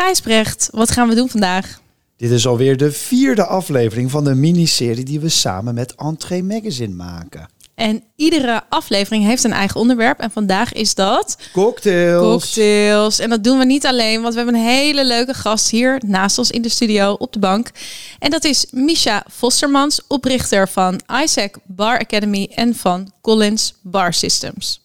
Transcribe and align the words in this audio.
Gijsbrecht, 0.00 0.68
wat 0.72 0.90
gaan 0.90 1.08
we 1.08 1.14
doen 1.14 1.28
vandaag? 1.28 1.80
Dit 2.16 2.30
is 2.30 2.46
alweer 2.46 2.76
de 2.76 2.92
vierde 2.92 3.44
aflevering 3.44 4.10
van 4.10 4.24
de 4.24 4.34
miniserie 4.34 5.04
die 5.04 5.20
we 5.20 5.28
samen 5.28 5.74
met 5.74 5.94
Entree 5.94 6.42
Magazine 6.42 6.94
maken. 6.94 7.48
En 7.74 8.02
iedere 8.16 8.62
aflevering 8.68 9.24
heeft 9.24 9.44
een 9.44 9.52
eigen 9.52 9.80
onderwerp. 9.80 10.18
En 10.18 10.30
vandaag 10.30 10.72
is 10.72 10.94
dat 10.94 11.38
Cocktails. 11.52 12.22
cocktails. 12.22 13.18
En 13.18 13.30
dat 13.30 13.44
doen 13.44 13.58
we 13.58 13.64
niet 13.64 13.86
alleen, 13.86 14.22
want 14.22 14.34
we 14.34 14.40
hebben 14.40 14.60
een 14.60 14.66
hele 14.66 15.04
leuke 15.04 15.34
gast 15.34 15.70
hier 15.70 16.02
naast 16.06 16.38
ons 16.38 16.50
in 16.50 16.62
de 16.62 16.68
studio 16.68 17.12
op 17.12 17.32
de 17.32 17.38
bank. 17.38 17.70
En 18.18 18.30
dat 18.30 18.44
is 18.44 18.66
Misha 18.70 19.24
Vostermans, 19.28 20.00
oprichter 20.08 20.68
van 20.68 21.00
Isaac 21.22 21.56
Bar 21.64 21.98
Academy 21.98 22.50
en 22.54 22.74
van 22.74 23.12
Collins 23.20 23.74
Bar 23.82 24.14
Systems. 24.14 24.80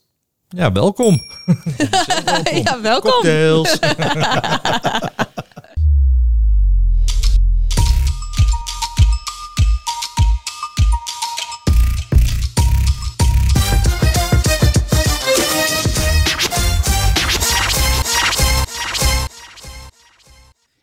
Ja, 0.56 0.72
welkom. 0.72 1.22
Ja, 2.64 2.82
welkom. 2.82 3.12
Cocktails. 3.12 3.80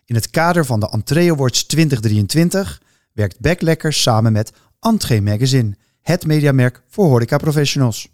In 0.05 0.15
het 0.15 0.29
kader 0.29 0.65
van 0.65 0.79
de 0.79 0.89
Entree 0.89 1.31
Awards 1.31 1.63
2023 1.63 2.81
werkt 3.13 3.39
Backlekker 3.39 3.93
samen 3.93 4.31
met 4.31 4.53
Entree 4.79 5.21
Magazine, 5.21 5.77
het 6.01 6.25
mediamerk 6.25 6.81
voor 6.89 7.05
horeca 7.05 7.37
professionals. 7.37 8.12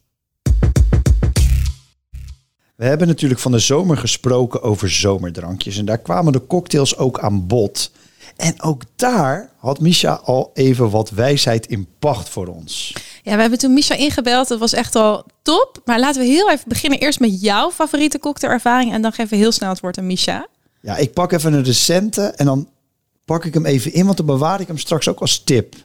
We 2.79 2.85
hebben 2.85 3.07
natuurlijk 3.07 3.41
van 3.41 3.51
de 3.51 3.59
zomer 3.59 3.97
gesproken 3.97 4.61
over 4.61 4.89
zomerdrankjes 4.89 5.77
en 5.77 5.85
daar 5.85 5.97
kwamen 5.97 6.33
de 6.33 6.47
cocktails 6.47 6.97
ook 6.97 7.19
aan 7.19 7.47
bod. 7.47 7.91
En 8.35 8.61
ook 8.61 8.81
daar 8.95 9.49
had 9.57 9.79
Misha 9.79 10.13
al 10.13 10.51
even 10.53 10.89
wat 10.89 11.09
wijsheid 11.09 11.67
in 11.67 11.87
pacht 11.99 12.29
voor 12.29 12.47
ons. 12.47 12.95
Ja, 13.23 13.35
we 13.35 13.41
hebben 13.41 13.59
toen 13.59 13.73
Misha 13.73 13.95
ingebeld. 13.95 14.47
Dat 14.47 14.59
was 14.59 14.73
echt 14.73 14.95
al 14.95 15.25
top. 15.41 15.81
Maar 15.85 15.99
laten 15.99 16.21
we 16.21 16.27
heel 16.27 16.49
even 16.51 16.67
beginnen 16.67 16.99
eerst 16.99 17.19
met 17.19 17.41
jouw 17.41 17.71
favoriete 17.71 18.19
cocktailervaring. 18.19 18.93
En 18.93 19.01
dan 19.01 19.11
geven 19.11 19.31
we 19.31 19.43
heel 19.43 19.51
snel 19.51 19.69
het 19.69 19.79
woord 19.79 19.97
aan 19.97 20.07
Misha. 20.07 20.47
Ja, 20.81 20.97
ik 20.97 21.13
pak 21.13 21.31
even 21.31 21.53
een 21.53 21.63
recente 21.63 22.21
en 22.21 22.45
dan 22.45 22.69
pak 23.25 23.45
ik 23.45 23.53
hem 23.53 23.65
even 23.65 23.93
in, 23.93 24.05
want 24.05 24.17
dan 24.17 24.25
bewaar 24.25 24.61
ik 24.61 24.67
hem 24.67 24.77
straks 24.77 25.07
ook 25.07 25.19
als 25.19 25.43
tip. 25.43 25.75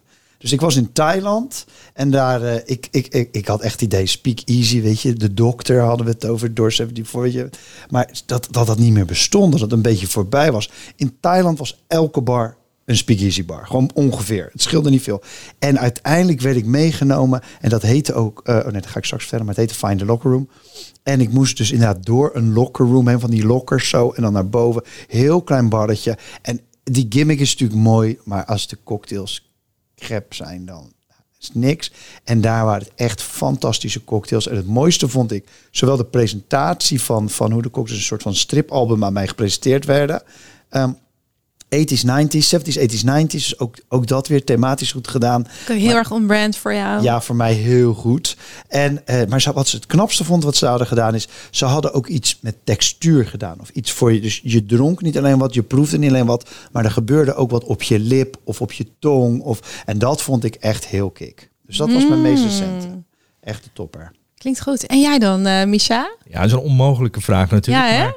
Dus 0.45 0.53
ik 0.53 0.61
was 0.61 0.77
in 0.77 0.93
Thailand 0.93 1.67
en 1.95 2.11
daar, 2.11 2.43
eh, 2.43 2.61
ik, 2.65 2.89
ik, 2.91 3.07
ik, 3.07 3.29
ik 3.33 3.47
had 3.47 3.61
echt 3.61 3.73
het 3.73 3.83
idee, 3.83 4.07
speak 4.07 4.39
easy, 4.45 4.83
weet 4.83 5.01
je. 5.01 5.13
De 5.13 5.35
dokter 5.35 5.81
hadden 5.81 6.07
we 6.07 6.13
het 6.13 6.27
over, 6.27 6.55
door 6.55 6.73
74, 6.73 7.21
weet 7.21 7.33
je. 7.33 7.49
Maar 7.91 8.11
dat, 8.27 8.49
dat 8.51 8.67
dat 8.67 8.79
niet 8.79 8.93
meer 8.93 9.05
bestond, 9.05 9.53
dat 9.53 9.61
het 9.61 9.73
een 9.73 9.83
beetje 9.83 10.07
voorbij 10.07 10.53
was. 10.53 10.71
In 10.97 11.17
Thailand 11.21 11.59
was 11.59 11.83
elke 11.87 12.21
bar 12.21 12.57
een 12.85 12.97
speakeasy 12.97 13.45
bar. 13.45 13.67
Gewoon 13.67 13.91
ongeveer. 13.95 14.49
Het 14.53 14.63
scheelde 14.63 14.91
niet 14.91 15.03
veel. 15.03 15.23
En 15.59 15.79
uiteindelijk 15.79 16.41
werd 16.41 16.57
ik 16.57 16.67
meegenomen. 16.67 17.41
En 17.61 17.71
dat 17.71 17.83
heette 17.83 18.15
ook... 18.15 18.41
eh, 18.45 18.57
oh 18.57 18.63
nee, 18.63 18.81
dat 18.81 18.87
ga 18.87 18.99
ik 18.99 19.05
straks 19.05 19.27
verder. 19.27 19.47
Maar 19.47 19.55
het 19.57 19.65
heette 19.65 19.87
Find 19.87 19.99
the 19.99 20.05
Locker 20.05 20.31
Room. 20.31 20.49
En 21.03 21.21
ik 21.21 21.33
moest 21.33 21.57
dus 21.57 21.73
inderdaad 21.73 22.05
door 22.07 22.31
een 22.35 22.53
locker 22.53 22.87
room 22.87 23.09
heen. 23.09 23.21
Van 23.21 23.31
die 23.31 23.47
lockers 23.47 23.89
zo. 23.89 24.11
En 24.11 24.23
dan 24.23 24.33
naar 24.33 24.49
boven. 24.49 24.83
Heel 25.07 25.43
klein 25.43 25.69
barretje. 25.69 26.19
En 26.43 26.61
die 26.83 27.07
gimmick 27.09 27.41
is 27.41 27.51
natuurlijk 27.51 27.81
mooi. 27.81 28.19
Maar 28.25 28.45
als 28.45 28.69
de 28.69 28.79
cocktails 28.85 29.54
crap 30.05 30.35
zijn, 30.35 30.65
dan 30.65 30.93
is 31.41 31.51
niks. 31.53 31.93
En 32.25 32.41
daar 32.41 32.65
waren 32.65 32.83
het 32.83 32.93
echt 32.95 33.23
fantastische 33.23 34.05
cocktails. 34.05 34.49
En 34.49 34.57
het 34.57 34.67
mooiste 34.67 35.09
vond 35.09 35.33
ik 35.33 35.49
zowel 35.71 35.97
de 35.97 36.05
presentatie 36.05 37.01
van, 37.01 37.31
van 37.31 37.53
hoe 37.53 37.63
de 37.63 37.71
cocktails 37.71 38.01
een 38.01 38.07
soort 38.07 38.23
van 38.23 38.35
stripalbum 38.35 39.05
aan 39.05 39.13
mij 39.13 39.29
gepresenteerd 39.29 39.85
werden. 39.85 40.23
Ehm 40.69 40.93
80s, 41.79 42.05
90s, 42.05 42.49
70s, 42.49 42.79
80s, 42.79 43.05
90s. 43.05 43.27
Dus 43.31 43.59
ook, 43.59 43.77
ook 43.89 44.07
dat 44.07 44.29
weer 44.29 44.45
thematisch 44.45 44.93
goed 44.93 45.09
gedaan. 45.09 45.47
Heel 45.67 45.87
Maar- 45.87 45.95
erg 45.97 46.11
on-brand 46.11 46.57
voor 46.57 46.75
jou. 46.75 47.03
Ja, 47.03 47.21
voor 47.21 47.37
mij 47.37 47.53
heel 47.53 47.95
goed. 47.95 48.37
En, 48.69 49.07
eh, 49.07 49.27
maar 49.29 49.41
ze- 49.41 49.53
wat 49.53 49.69
ze 49.69 49.77
het 49.77 49.87
knapste 49.87 50.25
vond 50.25 50.45
wat 50.45 50.57
ze 50.57 50.67
hadden 50.67 50.87
gedaan 50.87 51.15
is... 51.15 51.29
ze 51.51 51.65
hadden 51.65 51.93
ook 51.93 52.07
iets 52.07 52.39
met 52.41 52.57
textuur 52.65 53.27
gedaan. 53.27 53.61
Of 53.61 53.69
iets 53.69 53.93
voor 53.93 54.13
je. 54.13 54.21
Dus 54.21 54.41
je 54.45 54.67
dronk 54.67 55.03
niet 55.03 55.19
alleen 55.19 55.39
wat, 55.39 55.55
je 55.55 55.63
proefde 55.63 55.99
niet 55.99 56.11
alleen 56.11 56.27
wat... 56.27 56.51
maar 56.73 56.85
er 56.85 56.91
gebeurde 56.91 57.35
ook 57.35 57.51
wat 57.51 57.65
op 57.65 57.83
je 57.83 57.99
lip 57.99 58.37
of 58.45 58.61
op 58.61 58.73
je 58.73 58.87
tong. 58.99 59.41
Of, 59.43 59.83
en 59.87 59.99
dat 59.99 60.23
vond 60.23 60.45
ik 60.45 60.55
echt 60.55 60.87
heel 60.87 61.11
kick. 61.11 61.51
Dus 61.67 61.77
dat 61.77 61.93
was 61.93 62.09
mijn 62.09 62.23
meest 62.23 62.43
recente. 62.45 62.87
Echt 63.41 63.65
de 63.65 63.71
topper. 63.73 64.13
Klinkt 64.39 64.63
goed. 64.63 64.87
En 64.87 65.01
jij 65.01 65.19
dan, 65.19 65.47
eh 65.47 65.65
Misha? 65.67 66.17
Ja, 66.31 66.37
dat 66.41 66.47
is 66.47 66.53
een 66.53 66.59
onmogelijke 66.59 67.21
vraag 67.21 67.51
natuurlijk. 67.51 67.87
Ja, 67.87 67.93
hè? 67.93 68.03
maar, 68.03 68.15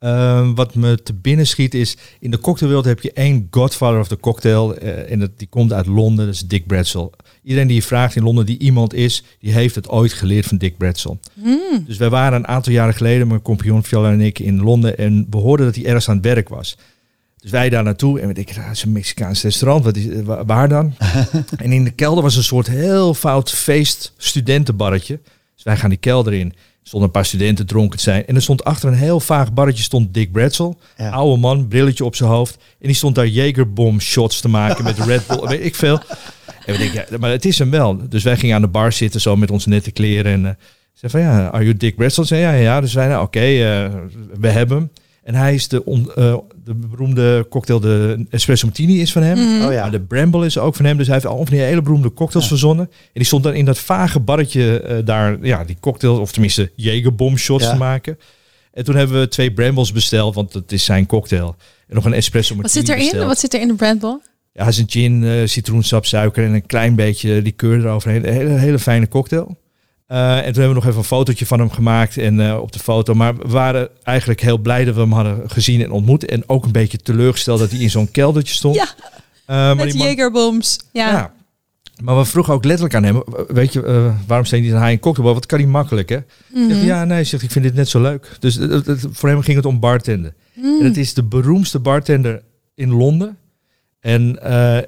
eh, 0.00 0.48
wat 0.54 0.74
me 0.74 1.02
te 1.02 1.12
binnen 1.14 1.46
schiet 1.46 1.74
is, 1.74 1.96
in 2.20 2.30
de 2.30 2.38
cocktailwereld 2.38 2.86
heb 2.86 3.00
je 3.00 3.12
één 3.12 3.48
godfather 3.50 4.00
of 4.00 4.08
the 4.08 4.16
cocktail. 4.20 4.74
eh, 4.76 5.12
en 5.12 5.18
dat, 5.18 5.30
die 5.36 5.46
komt 5.50 5.72
uit 5.72 5.86
Londen, 5.86 6.24
dat 6.26 6.34
is 6.34 6.40
Dick 6.46 6.66
Bradshaw. 6.66 7.12
Iedereen 7.42 7.66
die 7.66 7.76
je 7.76 7.82
vraagt 7.82 8.16
in 8.16 8.22
Londen 8.22 8.46
die 8.46 8.58
iemand 8.58 8.94
is, 8.94 9.24
die 9.38 9.52
heeft 9.52 9.74
het 9.74 9.88
ooit 9.88 10.12
geleerd 10.12 10.46
van 10.46 10.56
Dick 10.58 10.76
Bradshaw. 10.76 11.14
Hmm. 11.42 11.84
Dus 11.86 11.96
wij 11.96 12.10
waren 12.10 12.38
een 12.38 12.48
aantal 12.48 12.72
jaren 12.72 12.94
geleden, 12.94 13.26
mijn 13.28 13.42
compagnon 13.42 13.84
Viola 13.84 14.10
en 14.12 14.20
ik, 14.20 14.38
in 14.38 14.60
Londen. 14.62 14.98
En 14.98 15.26
we 15.30 15.36
hoorden 15.36 15.66
dat 15.66 15.74
hij 15.74 15.84
ergens 15.84 16.08
aan 16.08 16.16
het 16.16 16.24
werk 16.24 16.48
was. 16.48 16.76
Dus 17.40 17.50
wij 17.50 17.68
daar 17.68 17.82
naartoe 17.82 18.20
en 18.20 18.28
we 18.28 18.34
denken, 18.34 18.56
"Ah, 18.56 18.66
het 18.68 18.76
is 18.76 18.82
een 18.82 18.92
Mexicaans 18.92 19.42
restaurant. 19.42 19.84
Wat 19.84 19.96
is, 19.96 20.08
eh, 20.08 20.20
wa- 20.22 20.44
waar 20.44 20.68
dan? 20.68 20.94
en 21.56 21.72
in 21.72 21.84
de 21.84 21.90
kelder 21.90 22.22
was 22.22 22.36
een 22.36 22.42
soort 22.42 22.66
heel 22.66 23.14
fout 23.14 23.50
feest 23.50 24.12
studentenbarretje. 24.16 25.18
Dus 25.54 25.64
wij 25.64 25.76
gaan 25.76 25.90
die 25.90 25.98
kelder 25.98 26.32
in. 26.32 26.52
Er 26.90 26.96
stonden 26.96 27.14
een 27.14 27.22
paar 27.22 27.30
studenten 27.30 27.66
dronken 27.66 27.96
te 27.96 28.02
zijn. 28.02 28.26
En 28.26 28.34
er 28.34 28.42
stond 28.42 28.64
achter 28.64 28.88
een 28.88 28.94
heel 28.94 29.20
vaag 29.20 29.52
barretje 29.52 29.82
stond 29.82 30.14
Dick 30.14 30.32
Bradshaw. 30.32 30.72
Ja. 30.96 31.10
Oude 31.10 31.40
man, 31.40 31.68
brilletje 31.68 32.04
op 32.04 32.14
zijn 32.14 32.30
hoofd. 32.30 32.54
En 32.54 32.86
die 32.86 32.96
stond 32.96 33.14
daar 33.14 33.26
Jagerbomb 33.26 34.00
shots 34.00 34.40
te 34.40 34.48
maken 34.48 34.84
met 34.84 34.98
Red 34.98 35.26
Bull. 35.26 35.48
Weet 35.48 35.64
ik 35.64 35.74
veel. 35.74 36.00
En 36.66 36.72
we 36.72 36.78
denken, 36.78 37.04
ja, 37.10 37.18
maar 37.18 37.30
het 37.30 37.44
is 37.44 37.58
hem 37.58 37.70
wel. 37.70 38.08
Dus 38.08 38.22
wij 38.22 38.36
gingen 38.36 38.54
aan 38.54 38.62
de 38.62 38.68
bar 38.68 38.92
zitten 38.92 39.20
zo 39.20 39.36
met 39.36 39.50
onze 39.50 39.68
nette 39.68 39.90
kleren. 39.90 40.32
En 40.32 40.46
eh 40.46 40.52
zei 41.00 41.12
van 41.12 41.20
ja, 41.20 41.48
are 41.50 41.64
you 41.64 41.76
Dick 41.76 41.96
Bradshaw? 41.96 42.24
Zei 42.24 42.40
ja, 42.40 42.52
ja, 42.52 42.60
ja. 42.60 42.80
Dus 42.80 42.94
wij, 42.94 43.08
nou, 43.08 43.22
oké, 43.22 43.40
eh, 43.40 43.90
we 44.40 44.48
hebben 44.48 44.76
hem. 44.76 44.90
En 45.30 45.36
hij 45.36 45.54
is 45.54 45.68
de, 45.68 45.84
on, 45.84 46.12
eh, 46.14 46.36
de 46.64 46.74
beroemde 46.74 47.46
cocktail, 47.50 47.80
de 47.80 48.26
espresso 48.30 48.66
martini 48.66 49.00
is 49.00 49.12
van 49.12 49.22
hem. 49.22 49.38
Mhm. 49.38 49.66
Oh 49.66 49.72
ja. 49.72 49.80
Maar 49.80 49.90
de 49.90 50.00
Bramble 50.00 50.46
is 50.46 50.58
ook 50.58 50.74
van 50.74 50.84
hem. 50.84 50.96
Dus 50.96 51.06
hij 51.06 51.14
heeft 51.14 51.26
al 51.28 51.36
van 51.36 51.54
die 51.54 51.64
hele 51.64 51.82
beroemde 51.82 52.12
cocktails 52.12 52.46
verzonnen. 52.48 52.84
En 52.90 53.10
die 53.12 53.24
stond 53.24 53.42
dan 53.42 53.54
in 53.54 53.64
dat 53.64 53.78
vage 53.78 54.20
barretje 54.20 54.80
eh, 54.80 54.96
daar, 55.04 55.38
ja, 55.42 55.64
die 55.64 55.76
cocktail, 55.80 56.20
of 56.20 56.32
tenminste 56.32 56.70
Jagerbomb 56.76 57.38
shots 57.38 57.64
Ja. 57.64 57.70
te 57.70 57.76
maken. 57.78 58.18
En 58.72 58.84
toen 58.84 58.94
hebben 58.96 59.20
we 59.20 59.28
twee 59.28 59.52
Brambles 59.52 59.92
besteld, 59.92 60.34
want 60.34 60.52
dat 60.52 60.72
is 60.72 60.84
zijn 60.84 61.06
cocktail. 61.06 61.56
En 61.88 61.94
nog 61.94 62.04
een 62.04 62.12
espresso 62.12 62.54
Wat 62.54 62.62
martini 62.62 62.84
zit 62.86 62.94
erin? 62.94 63.04
besteld. 63.08 63.26
Wat 63.28 63.38
zit 63.38 63.54
er 63.54 63.60
in 63.60 63.68
de 63.68 63.74
brandball? 63.74 64.18
Ja, 64.52 64.66
is 64.66 64.78
een 64.78 64.90
gin, 64.90 65.24
eh, 65.24 65.32
citroensap, 65.46 66.06
suiker 66.06 66.44
en 66.44 66.52
een 66.54 66.66
klein 66.66 66.94
beetje 66.94 67.42
liqueur 67.42 67.78
eroverheen. 67.78 68.26
Een 68.28 68.32
hele, 68.34 68.50
hele 68.50 68.78
fijne 68.78 69.08
cocktail. 69.08 69.56
Eh, 70.10 70.36
en 70.36 70.42
toen 70.52 70.62
hebben 70.62 70.68
we 70.68 70.74
nog 70.74 70.86
even 70.86 70.98
een 70.98 71.04
fotootje 71.04 71.46
van 71.46 71.58
hem 71.58 71.70
gemaakt 71.70 72.16
en 72.16 72.40
eh, 72.40 72.58
op 72.60 72.72
de 72.72 72.78
foto. 72.78 73.14
Maar 73.14 73.36
we 73.36 73.48
waren 73.48 73.88
eigenlijk 74.02 74.40
heel 74.40 74.58
blij 74.58 74.84
dat 74.84 74.94
we 74.94 75.00
hem 75.00 75.12
hadden 75.12 75.50
gezien 75.50 75.82
en 75.82 75.90
ontmoet. 75.90 76.24
En 76.24 76.42
ook 76.48 76.64
een 76.64 76.72
beetje 76.72 76.98
teleurgesteld 76.98 77.58
dat 77.58 77.70
hij 77.70 77.80
in 77.80 77.90
zo'n 77.90 78.10
keldertje 78.10 78.54
stond. 78.54 78.74
Ja, 78.74 78.88
maar 79.46 79.76
met 79.76 79.84
die 79.90 79.94
man-. 79.98 80.06
Ja. 80.92 81.10
ja. 81.10 81.32
Maar 82.02 82.16
we 82.18 82.24
vroegen 82.24 82.54
ook 82.54 82.64
letterlijk 82.64 82.94
aan 82.94 83.02
hem, 83.02 83.22
weet 83.48 83.72
je, 83.72 84.12
waarom 84.26 84.46
steen 84.46 84.74
hij 84.74 84.92
een 84.92 84.98
cocktail? 85.00 85.34
Wat 85.34 85.46
kan 85.46 85.58
hij 85.58 85.68
makkelijk, 85.68 86.08
hè? 86.08 86.18
Mhm. 86.54 86.68
Zegt, 86.70 86.82
ja, 86.84 87.04
nee, 87.04 87.24
zegt, 87.24 87.42
ik 87.42 87.50
vind 87.50 87.64
dit 87.64 87.74
net 87.74 87.88
zo 87.88 88.00
leuk. 88.00 88.36
Dus 88.38 88.54
het- 88.54 88.86
het- 88.86 89.06
voor 89.10 89.28
hem 89.28 89.40
ging 89.42 89.56
het 89.56 89.66
om 89.66 89.80
bartenden. 89.80 90.34
Mm. 90.54 90.78
En 90.80 90.84
het 90.84 90.96
is 90.96 91.14
de 91.14 91.22
beroemdste 91.22 91.78
bartender 91.78 92.42
in 92.74 92.90
Londen. 92.92 93.36
En, 94.00 94.42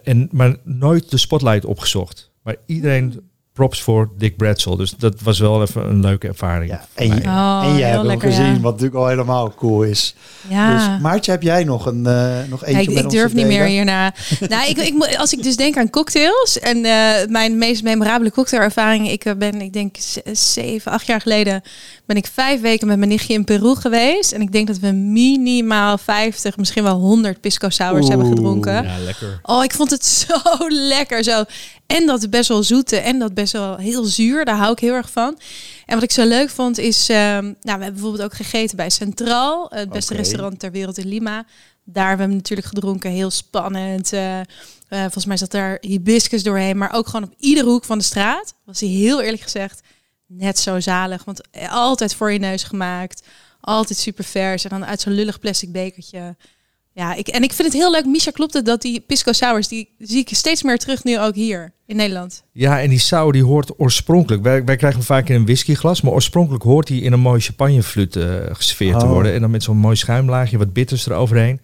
en, 0.04 0.28
maar 0.30 0.56
nooit 0.64 1.10
de 1.10 1.16
spotlight 1.16 1.64
opgezocht. 1.64 2.30
Maar 2.42 2.56
iedereen 2.66 3.20
props 3.52 3.82
voor 3.82 4.10
Dick 4.18 4.36
Bradshaw. 4.36 4.78
Dus 4.78 4.90
dat 4.90 5.20
was 5.20 5.38
wel 5.38 5.62
even 5.62 5.88
een 5.88 6.00
leuke 6.00 6.28
ervaring. 6.28 6.70
Ja, 6.70 6.86
en, 6.94 7.06
je, 7.06 7.22
Oh, 7.22 7.62
en 7.64 7.76
jij 7.76 7.90
hebt 7.90 8.06
hem 8.06 8.20
gezien, 8.20 8.44
ja. 8.44 8.60
wat 8.60 8.72
natuurlijk 8.72 8.94
al 8.94 9.06
helemaal 9.06 9.54
cool 9.54 9.82
is. 9.82 10.14
Ja. 10.48 10.74
Dus 10.74 11.00
Maartje, 11.02 11.30
heb 11.30 11.42
jij 11.42 11.64
nog, 11.64 11.86
een, 11.86 12.06
eh, 12.06 12.38
nog 12.48 12.64
eentje 12.64 12.82
Ja, 12.82 12.88
ik, 12.88 12.94
met 12.94 13.04
ik 13.04 13.10
durf 13.10 13.34
niet 13.34 13.46
meer 13.46 13.64
hierna. 13.64 14.14
nou, 14.48 14.68
ik, 14.68 14.76
ik, 14.76 15.16
als 15.16 15.32
ik 15.32 15.42
dus 15.42 15.56
denk 15.56 15.76
aan 15.76 15.90
cocktails 15.90 16.58
en 16.58 16.84
eh, 16.84 17.28
mijn 17.28 17.58
meest 17.58 17.82
memorabele 17.82 18.30
cocktailervaring. 18.30 19.10
Ik 19.10 19.24
eh, 19.24 19.34
ben, 19.34 19.60
ik 19.60 19.72
denk, 19.72 19.96
zeven, 20.32 20.92
acht 20.92 21.06
jaar 21.06 21.20
geleden 21.20 21.62
ben 22.06 22.16
ik 22.16 22.26
vijf 22.26 22.60
weken 22.60 22.86
met 22.86 22.96
mijn 22.96 23.10
nichtje 23.10 23.34
in 23.34 23.44
Peru 23.44 23.74
geweest. 23.74 24.32
En 24.32 24.40
ik 24.40 24.52
denk 24.52 24.66
dat 24.66 24.78
we 24.78 24.92
minimaal 24.92 25.98
50, 25.98 26.56
misschien 26.56 26.82
wel 26.82 26.98
100 26.98 27.40
pisco 27.40 27.68
sours 27.68 28.08
hebben 28.08 28.26
gedronken. 28.26 28.84
Ja, 28.84 28.98
lekker. 29.04 29.40
Oh, 29.42 29.64
ik 29.64 29.72
vond 29.72 29.90
het 29.90 30.04
zo 30.26 30.36
lekker. 30.68 31.24
Zo. 31.24 31.44
En 31.92 32.06
dat 32.06 32.30
best 32.30 32.48
wel 32.48 32.62
zoete 32.62 32.96
en 32.96 33.18
dat 33.18 33.34
best 33.34 33.52
wel 33.52 33.76
heel 33.76 34.04
zuur. 34.04 34.44
Daar 34.44 34.56
hou 34.56 34.72
ik 34.72 34.78
heel 34.78 34.94
erg 34.94 35.10
van. 35.10 35.38
En 35.86 35.94
wat 35.94 36.02
ik 36.02 36.12
zo 36.12 36.24
leuk 36.24 36.50
vond 36.50 36.78
is... 36.78 37.08
ehm, 37.08 37.42
nou, 37.44 37.54
we 37.60 37.70
hebben 37.70 37.92
bijvoorbeeld 37.92 38.22
ook 38.22 38.34
gegeten 38.34 38.76
bij 38.76 38.90
Centraal. 38.90 39.66
Het 39.70 39.90
beste 39.90 40.14
restaurant 40.14 40.58
ter 40.58 40.70
wereld 40.70 40.98
in 40.98 41.08
Lima. 41.08 41.44
Daar 41.84 42.08
hebben 42.08 42.28
we 42.28 42.34
natuurlijk 42.34 42.68
gedronken. 42.68 43.10
Heel 43.10 43.30
spannend. 43.30 44.12
Eh, 44.12 44.40
eh, 44.40 44.44
volgens 44.88 45.24
mij 45.24 45.36
zat 45.36 45.50
daar 45.50 45.78
hibiscus 45.80 46.42
doorheen. 46.42 46.78
Maar 46.78 46.92
ook 46.92 47.06
gewoon 47.06 47.28
op 47.28 47.34
iedere 47.38 47.68
hoek 47.68 47.84
van 47.84 47.98
de 47.98 48.04
straat. 48.04 48.54
Was 48.64 48.80
hij 48.80 48.88
heel 48.88 49.22
eerlijk 49.22 49.42
gezegd 49.42 49.80
net 50.26 50.58
zo 50.58 50.80
zalig. 50.80 51.24
Want 51.24 51.40
altijd 51.70 52.14
voor 52.14 52.32
je 52.32 52.38
neus 52.38 52.62
gemaakt. 52.62 53.26
Altijd 53.60 53.98
super 53.98 54.24
vers. 54.24 54.64
En 54.64 54.70
dan 54.70 54.86
uit 54.86 55.00
zo'n 55.00 55.12
lullig 55.12 55.38
plastic 55.38 55.72
bekertje. 55.72 56.36
Ja, 56.94 57.14
ik, 57.14 57.28
en 57.28 57.42
ik 57.42 57.52
vind 57.52 57.68
het 57.68 57.76
heel 57.76 57.90
leuk. 57.90 58.06
Misha, 58.06 58.30
klopt 58.30 58.52
het 58.52 58.64
dat 58.66 58.82
die 58.82 59.00
pisco 59.00 59.32
sours, 59.32 59.68
die 59.68 59.94
zie 59.98 60.20
ik 60.20 60.28
steeds 60.32 60.62
meer 60.62 60.78
terug 60.78 61.04
nu 61.04 61.20
ook 61.20 61.34
hier 61.34 61.72
in 61.86 61.96
Nederland. 61.96 62.42
Ja, 62.52 62.80
en 62.80 62.88
die 62.88 62.98
sour 62.98 63.32
die 63.32 63.44
hoort 63.44 63.78
oorspronkelijk. 63.80 64.42
Wij, 64.42 64.64
wij 64.64 64.76
krijgen 64.76 64.98
hem 64.98 65.08
vaak 65.08 65.28
in 65.28 65.34
een 65.34 65.44
whiskyglas, 65.44 66.00
maar 66.00 66.12
oorspronkelijk 66.12 66.64
hoort 66.64 66.88
hij 66.88 66.98
in 66.98 67.12
een 67.12 67.20
mooie 67.20 67.40
champagneflut 67.40 68.16
uh, 68.16 68.34
gesfeerd 68.52 68.98
te 68.98 69.04
Oh. 69.04 69.10
worden. 69.10 69.32
En 69.32 69.40
dan 69.40 69.50
met 69.50 69.62
zo'n 69.62 69.76
mooi 69.76 69.96
schuimlaagje, 69.96 70.58
wat 70.58 70.72
bitters 70.72 71.06
eroverheen. 71.06 71.60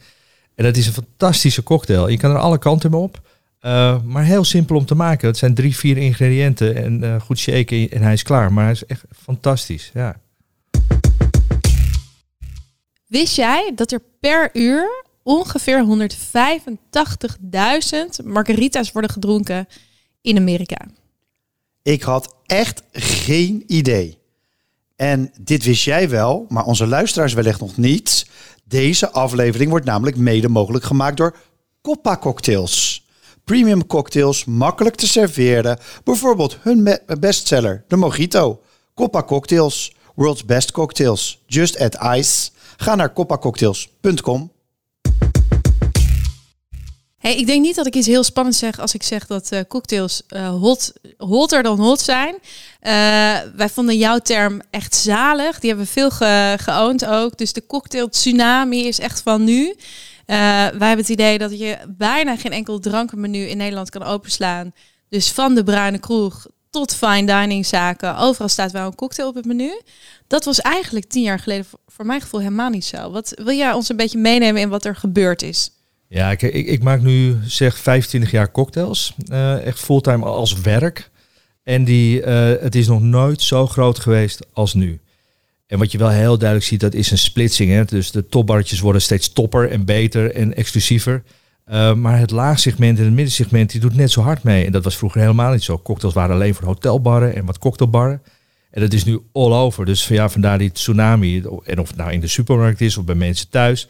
En 0.54 0.64
dat 0.64 0.76
is 0.76 0.86
een 0.86 0.92
fantastische 0.92 1.62
cocktail. 1.62 2.08
Je 2.08 2.16
kan 2.16 2.30
er 2.30 2.38
alle 2.38 2.58
kanten 2.58 2.90
mee 2.90 3.00
op. 3.00 3.20
Uh, 3.62 4.02
maar 4.04 4.24
heel 4.24 4.44
simpel 4.44 4.76
om 4.76 4.84
te 4.84 4.94
maken. 4.94 5.28
Het 5.28 5.36
zijn 5.36 5.54
drie, 5.54 5.76
vier 5.76 5.96
ingrediënten 5.96 6.76
en 6.76 7.02
uh, 7.04 7.20
goed 7.20 7.38
shaken 7.38 7.90
en 7.90 8.02
hij 8.02 8.12
is 8.12 8.22
klaar. 8.22 8.52
Maar 8.52 8.64
hij 8.64 8.72
is 8.72 8.86
echt 8.86 9.04
fantastisch, 9.22 9.90
ja. 9.94 10.16
Wist 13.06 13.36
jij 13.36 13.72
dat 13.74 13.92
er 13.92 14.00
per 14.20 14.50
uur 14.52 15.06
ongeveer 15.28 16.08
185.000 18.20 18.24
margarita's 18.24 18.92
worden 18.92 19.10
gedronken 19.10 19.68
in 20.20 20.36
Amerika? 20.36 20.86
Ik 21.82 22.02
had 22.02 22.34
echt 22.46 22.82
geen 22.92 23.64
idee. 23.66 24.18
En 24.96 25.32
dit 25.40 25.64
wist 25.64 25.84
jij 25.84 26.08
wel, 26.08 26.46
maar 26.48 26.64
onze 26.64 26.86
luisteraars 26.86 27.32
wellicht 27.32 27.60
nog 27.60 27.76
niet. 27.76 28.26
Deze 28.64 29.10
aflevering 29.10 29.70
wordt 29.70 29.86
namelijk 29.86 30.16
mede 30.16 30.48
mogelijk 30.48 30.84
gemaakt 30.84 31.16
door 31.16 31.36
Coppa 31.82 32.16
Cocktails. 32.16 33.06
Premium 33.44 33.86
cocktails, 33.86 34.44
makkelijk 34.44 34.94
te 34.94 35.06
serveren. 35.06 35.78
Bijvoorbeeld 36.04 36.58
hun 36.60 36.98
bestseller, 37.20 37.84
de 37.88 37.96
Mojito. 37.96 38.60
Coppa 38.94 39.22
Cocktails, 39.22 39.94
world's 40.14 40.44
best 40.44 40.70
cocktails. 40.70 41.42
Just 41.46 41.78
add 41.78 42.18
ice. 42.18 42.50
Ga 42.76 42.94
naar 42.94 43.12
coppacocktails.com. 43.12 44.56
Ik 47.20 47.46
denk 47.46 47.62
niet 47.62 47.74
dat 47.74 47.86
ik 47.86 47.94
iets 47.94 48.06
heel 48.06 48.22
spannends 48.22 48.58
zeg 48.58 48.80
als 48.80 48.94
ik 48.94 49.02
zeg 49.02 49.26
dat 49.26 49.52
uh, 49.52 49.60
cocktails 49.68 50.22
uh, 50.28 50.48
hot, 50.48 50.92
hotter 51.16 51.62
dan 51.62 51.80
hot 51.80 52.00
zijn. 52.00 52.34
Uh, 52.34 52.40
wij 53.56 53.68
vonden 53.72 53.96
jouw 53.96 54.18
term 54.18 54.60
echt 54.70 54.94
zalig. 54.94 55.58
Die 55.58 55.68
hebben 55.68 55.86
we 55.86 55.92
veel 55.92 56.10
ge 56.10 56.54
geoond 56.60 57.06
ook. 57.06 57.38
Dus 57.38 57.52
de 57.52 57.66
cocktail 57.66 58.08
tsunami 58.08 58.86
is 58.86 59.00
echt 59.00 59.22
van 59.22 59.44
nu. 59.44 59.74
wij 60.26 60.68
hebben 60.70 60.96
het 60.96 61.08
idee 61.08 61.38
dat 61.38 61.58
je 61.58 61.78
bijna 61.88 62.36
geen 62.36 62.52
enkel 62.52 62.78
drankenmenu 62.78 63.38
in 63.38 63.56
Nederland 63.56 63.90
kan 63.90 64.02
openslaan. 64.02 64.72
Dus 65.08 65.30
van 65.30 65.54
de 65.54 65.64
bruine 65.64 65.98
kroeg 65.98 66.46
tot 66.70 66.94
fine 66.94 67.24
dining 67.26 67.66
zaken. 67.66 68.16
Overal 68.16 68.48
staat 68.48 68.72
wel 68.72 68.86
een 68.86 68.94
cocktail 68.94 69.28
op 69.28 69.34
het 69.34 69.44
menu. 69.44 69.80
Dat 70.26 70.44
was 70.44 70.60
eigenlijk 70.60 71.06
tien 71.06 71.22
jaar 71.22 71.38
geleden 71.38 71.66
voor 71.86 72.06
mijn 72.06 72.20
gevoel 72.20 72.40
helemaal 72.40 72.70
niet 72.70 72.84
zo. 72.84 73.10
Wat 73.10 73.32
wil 73.34 73.56
jij 73.56 73.72
ons 73.72 73.88
een 73.88 73.96
beetje 73.96 74.18
meenemen 74.18 74.60
in 74.60 74.68
wat 74.68 74.84
er 74.84 74.96
gebeurd 74.96 75.42
is? 75.42 75.70
Ja, 76.08 76.30
ik, 76.30 76.42
ik, 76.42 76.82
maak 76.82 77.00
nu 77.00 77.36
zeg 77.44 77.78
25 77.78 78.30
jaar 78.30 78.50
cocktails. 78.50 79.14
Uh, 79.32 79.66
echt 79.66 79.78
fulltime 79.78 80.24
als 80.24 80.60
werk. 80.60 81.10
En 81.62 81.84
die, 81.84 82.20
uh, 82.20 82.26
het 82.60 82.74
is 82.74 82.86
nog 82.86 83.00
nooit 83.00 83.42
zo 83.42 83.66
groot 83.66 83.98
geweest 83.98 84.46
als 84.52 84.74
nu. 84.74 85.00
En 85.66 85.78
wat 85.78 85.92
je 85.92 85.98
wel 85.98 86.08
heel 86.08 86.38
duidelijk 86.38 86.68
ziet, 86.68 86.80
dat 86.80 86.94
is 86.94 87.10
een 87.10 87.18
splitsing. 87.18 87.70
Hè? 87.70 87.84
Dus 87.84 88.10
de 88.10 88.26
topbarretjes 88.26 88.80
worden 88.80 89.02
steeds 89.02 89.32
topper 89.32 89.70
en 89.70 89.84
beter 89.84 90.34
en 90.34 90.56
exclusiever. 90.56 91.22
Uh, 91.70 91.94
maar 91.94 92.18
het 92.18 92.30
laagsegment 92.30 92.98
en 92.98 93.04
het 93.04 93.14
middensegment, 93.14 93.70
die 93.70 93.80
doet 93.80 93.96
net 93.96 94.10
zo 94.10 94.20
hard 94.20 94.42
mee. 94.42 94.64
En 94.64 94.72
dat 94.72 94.84
was 94.84 94.96
vroeger 94.96 95.20
helemaal 95.20 95.52
niet 95.52 95.62
zo. 95.62 95.78
Cocktails 95.78 96.14
waren 96.14 96.34
alleen 96.34 96.54
voor 96.54 96.66
hotelbarren 96.66 97.34
en 97.34 97.44
wat 97.44 97.58
cocktailbarren. 97.58 98.22
En 98.70 98.80
dat 98.80 98.92
is 98.92 99.04
nu 99.04 99.20
all 99.32 99.52
over. 99.52 99.84
Dus 99.84 100.08
ja, 100.08 100.28
vandaar 100.28 100.58
die 100.58 100.72
tsunami. 100.72 101.42
En 101.64 101.78
of 101.78 101.88
het 101.88 101.96
nou 101.96 102.12
in 102.12 102.20
de 102.20 102.26
supermarkt 102.26 102.80
is 102.80 102.96
of 102.96 103.04
bij 103.04 103.14
mensen 103.14 103.48
thuis. 103.48 103.88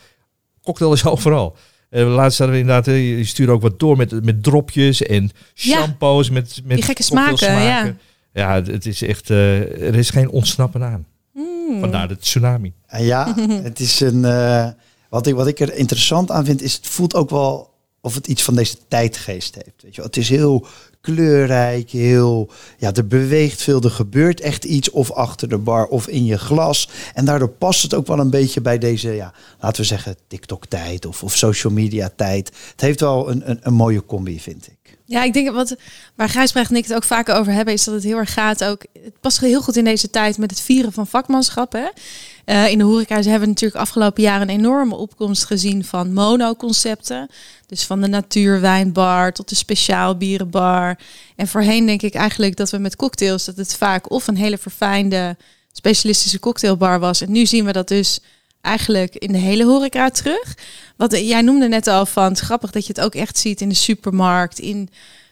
Cocktail 0.63 0.93
is 0.93 1.05
overal. 1.15 1.57
Uh, 1.91 2.15
laatst 2.15 2.39
hadden 2.39 2.57
we 2.57 2.63
inderdaad, 2.63 2.95
je 2.95 3.25
stuurde 3.25 3.53
ook 3.53 3.63
wat 3.63 3.79
door 3.79 3.97
met, 3.97 4.25
met 4.25 4.43
dropjes 4.43 5.03
en 5.03 5.31
shampoos. 5.55 6.27
Ja, 6.27 6.33
met, 6.33 6.61
met 6.65 6.77
die 6.77 6.85
gekke 6.85 7.03
smaken, 7.03 7.63
ja. 7.63 7.95
Ja, 8.33 8.63
het 8.63 8.87
is 8.87 9.03
echt, 9.03 9.31
uh, 9.31 9.61
er 9.61 9.95
is 9.95 10.11
geen 10.11 10.31
ontsnappen 10.31 10.85
aan. 10.85 11.07
Mm. 11.33 11.81
Vandaar 11.81 12.09
de 12.09 12.19
tsunami. 12.19 12.73
En 12.87 13.05
ja, 13.05 13.35
het 13.63 13.81
is 13.81 14.01
een, 14.01 14.23
uh, 14.23 14.69
wat, 15.09 15.27
ik, 15.27 15.35
wat 15.35 15.47
ik 15.47 15.61
er 15.61 15.75
interessant 15.75 16.31
aan 16.31 16.45
vind, 16.45 16.63
is 16.63 16.75
het 16.75 16.87
voelt 16.87 17.15
ook 17.15 17.31
wel 17.31 17.71
of 18.01 18.15
het 18.15 18.27
iets 18.27 18.43
van 18.43 18.55
deze 18.55 18.77
tijdgeest 18.89 19.55
heeft. 19.55 19.83
Weet 19.83 19.95
je 19.95 19.97
wel. 19.97 20.07
Het 20.07 20.17
is 20.17 20.29
heel 20.29 20.67
kleurrijk, 21.01 21.91
heel, 21.91 22.51
ja, 22.79 22.93
er 22.93 23.07
beweegt 23.07 23.63
veel, 23.63 23.83
er 23.83 23.91
gebeurt 23.91 24.41
echt 24.41 24.65
iets 24.65 24.91
of 24.91 25.13
achter 25.13 25.49
de 25.49 25.59
bar 25.59 25.87
of 25.87 26.09
in 26.09 26.25
je 26.25 26.39
glas. 26.39 26.89
En 27.15 27.25
daardoor 27.25 27.49
past 27.49 27.83
het 27.83 27.95
ook 27.95 28.07
wel 28.07 28.19
een 28.19 28.31
beetje 28.31 28.61
bij 28.61 28.79
deze, 28.79 29.11
ja, 29.11 29.33
laten 29.61 29.81
we 29.81 29.87
zeggen, 29.87 30.17
TikTok-tijd 30.27 31.07
of, 31.07 31.23
of 31.23 31.37
social 31.37 31.73
media-tijd. 31.73 32.53
Het 32.71 32.81
heeft 32.81 33.01
wel 33.01 33.31
een, 33.31 33.51
een, 33.51 33.59
een 33.63 33.75
mooie 33.75 34.05
combi, 34.05 34.41
vind 34.41 34.67
ik. 34.67 34.98
Ja, 35.09 35.23
ik 35.23 35.33
denk 35.33 35.51
wat 35.51 35.77
waar 36.15 36.29
Gijsbrecht 36.29 36.71
en 36.71 36.77
ik 36.77 36.85
het 36.87 36.95
ook 36.95 37.05
vaker 37.05 37.35
over 37.35 37.53
hebben, 37.53 37.75
is 37.75 37.85
dat 37.85 37.95
het 37.95 38.05
heel 38.05 38.17
erg 38.17 38.33
gaat 38.33 38.65
ook. 38.65 38.85
Het 39.03 39.21
past 39.21 39.41
heel 39.41 39.63
goed 39.63 39.77
in 39.77 39.85
deze 39.85 40.11
tijd 40.11 40.39
met 40.39 40.51
het 40.51 40.61
vieren 40.61 40.93
van 40.93 41.07
vakmanschap. 41.07 41.75
Uh, 41.75 42.71
in 42.71 42.79
de 42.79 42.85
horeca 42.85 43.23
hebben 43.23 43.49
natuurlijk 43.49 43.81
afgelopen 43.81 44.23
jaren 44.23 44.49
een 44.49 44.59
enorme 44.59 44.97
opkomst 44.97 45.45
gezien 45.45 45.85
van 45.85 46.13
monoconcepten. 46.13 47.29
Dus 47.67 47.85
van 47.85 48.01
de 48.01 48.07
natuurwijnbar 48.07 49.33
tot 49.33 49.49
de 49.49 49.55
speciaal 49.55 50.17
bierenbar. 50.17 50.99
En 51.37 51.49
voorheen 51.49 51.87
denk 51.87 52.03
ik 52.03 52.15
eigenlijk 52.15 52.57
dat 52.57 52.71
we 52.71 52.79
met 52.79 52.97
cocktails 52.97 53.45
dat 53.45 53.57
het 53.57 53.77
vaak 53.77 54.11
of 54.11 54.27
een 54.27 54.37
hele 54.37 54.59
verfijnde 54.59 55.37
specialistische 55.73 56.39
cocktailbar 56.39 57.01
was. 57.01 57.21
En 57.21 57.33
nu 57.33 57.47
zien 57.47 57.65
we 57.65 57.73
dat 57.73 57.89
dus 57.89 58.21
eigenlijk 58.61 59.15
in 59.15 59.33
de 59.33 59.39
hele 59.39 59.65
horeca 59.65 60.11
terug. 60.11 60.55
Wat 60.97 61.19
jij 61.19 61.43
noemde 61.43 61.69
net 61.69 61.87
al 61.87 62.07
van 62.07 62.25
het 62.25 62.39
grappig 62.39 62.71
dat 62.71 62.87
je 62.87 62.93
het 62.93 63.05
ook 63.05 63.15
echt 63.15 63.39
ziet 63.39 63.61
in 63.61 63.69
de 63.69 63.75
supermarkt, 63.75 64.59
in 64.59 64.89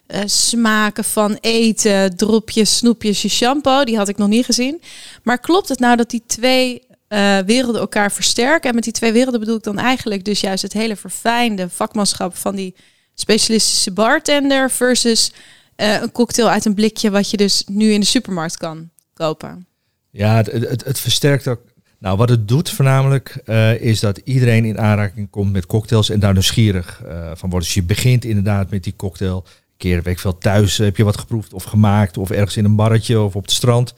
uh, 0.09 0.21
smaken 0.25 1.05
van 1.05 1.39
eten, 1.41 2.17
dropjes, 2.17 2.77
snoepjes, 2.77 3.23
je 3.23 3.29
shampoo. 3.29 3.85
Die 3.85 3.97
had 3.97 4.09
ik 4.09 4.17
nog 4.17 4.29
niet 4.29 4.45
gezien. 4.45 4.83
Maar 5.23 5.39
klopt 5.39 5.69
het 5.69 5.79
nou 5.79 5.97
dat 5.97 6.11
die 6.11 6.23
twee 6.27 6.83
uh, 7.09 7.39
werelden 7.39 7.81
elkaar 7.81 8.13
versterken? 8.13 8.69
En 8.69 8.75
met 8.75 8.85
die 8.85 8.93
twee 8.93 9.13
werelden 9.13 9.41
bedoel 9.41 9.57
ik 9.57 9.63
dan 9.63 9.79
eigenlijk 9.79 10.25
dus 10.25 10.41
juist 10.41 10.63
het 10.63 10.73
hele 10.73 10.97
verfijnde 10.97 11.69
vakmanschap 11.69 12.37
van 12.37 12.57
die 12.57 12.75
specialistische 13.15 13.91
bartender 13.91 14.71
versus 14.71 15.33
een 15.77 16.13
cocktail 16.13 16.49
uit 16.49 16.65
een 16.65 16.75
blikje 16.75 17.11
wat 17.11 17.31
je 17.31 17.37
dus 17.37 17.65
nu 17.67 17.93
in 17.93 18.01
de 18.01 18.07
supermarkt 18.07 18.57
kan 18.57 18.91
kopen. 19.13 19.67
Ja, 20.11 20.37
het, 20.37 20.53
het, 20.53 20.85
het 20.85 20.99
versterkt 20.99 21.49
ook 21.49 21.61
nou, 21.99 22.17
wat 22.17 22.29
het 22.29 22.49
doet 22.49 22.71
voornamelijk 22.71 23.41
uh, 23.47 23.81
is 23.81 24.01
dat 24.01 24.21
iedereen 24.25 24.65
in 24.65 24.79
aanraking 24.79 25.31
komt 25.31 25.53
met 25.53 25.67
cocktails 25.67 26.11
en 26.11 26.21
daar 26.21 26.33
nieuwsgierig 26.33 27.03
uh, 27.07 27.31
van 27.35 27.51
wordt. 27.51 27.65
Dus 27.65 27.75
je 27.75 27.83
begint 27.83 28.25
inderdaad 28.25 28.71
met 28.71 28.85
die 28.85 28.97
cocktail. 28.97 29.37
Een 29.47 29.53
keer 29.77 30.03
weet 30.03 30.15
ik 30.15 30.21
veel 30.21 30.39
thuis 30.39 30.77
heb 30.77 30.97
je 30.97 31.05
wat 31.05 31.19
geproefd 31.19 31.53
of 31.53 31.65
gemaakt 31.65 32.19
of 32.19 32.31
ergens 32.31 32.57
in 32.57 32.65
een 32.65 32.77
barretje 32.77 33.21
of 33.21 33.37
op 33.37 33.43
het 33.43 33.53
strand. 33.53 33.95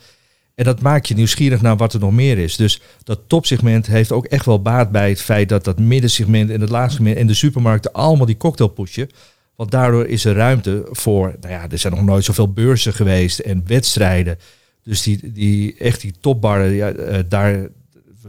En 0.55 0.65
dat 0.65 0.81
maakt 0.81 1.07
je 1.07 1.15
nieuwsgierig 1.15 1.61
naar 1.61 1.77
wat 1.77 1.93
er 1.93 1.99
nog 1.99 2.11
meer 2.11 2.37
is. 2.37 2.55
Dus 2.55 2.81
dat 3.03 3.19
topsegment 3.27 3.87
heeft 3.87 4.11
ook 4.11 4.25
echt 4.25 4.45
wel 4.45 4.61
baat 4.61 4.91
bij 4.91 5.09
het 5.09 5.21
feit 5.21 5.49
dat 5.49 5.63
dat 5.63 5.79
middensegment 5.79 6.49
en 6.49 6.61
het 6.61 6.69
laagsegment 6.69 7.17
en 7.17 7.27
de 7.27 7.33
supermarkten 7.33 7.93
allemaal 7.93 8.25
die 8.25 8.37
cocktail 8.37 8.69
pushen. 8.69 9.09
Want 9.55 9.71
daardoor 9.71 10.05
is 10.05 10.25
er 10.25 10.35
ruimte 10.35 10.87
voor, 10.91 11.35
nou 11.41 11.53
ja, 11.53 11.69
er 11.69 11.77
zijn 11.77 11.93
nog 11.93 12.03
nooit 12.03 12.23
zoveel 12.23 12.53
beurzen 12.53 12.93
geweest 12.93 13.39
en 13.39 13.63
wedstrijden. 13.65 14.37
Dus 14.83 15.01
die, 15.01 15.31
die 15.31 15.77
echt 15.77 16.01
die 16.01 16.13
topbarren, 16.19 16.71
ja, 16.71 16.93
uh, 16.93 17.17
daar, 17.29 17.69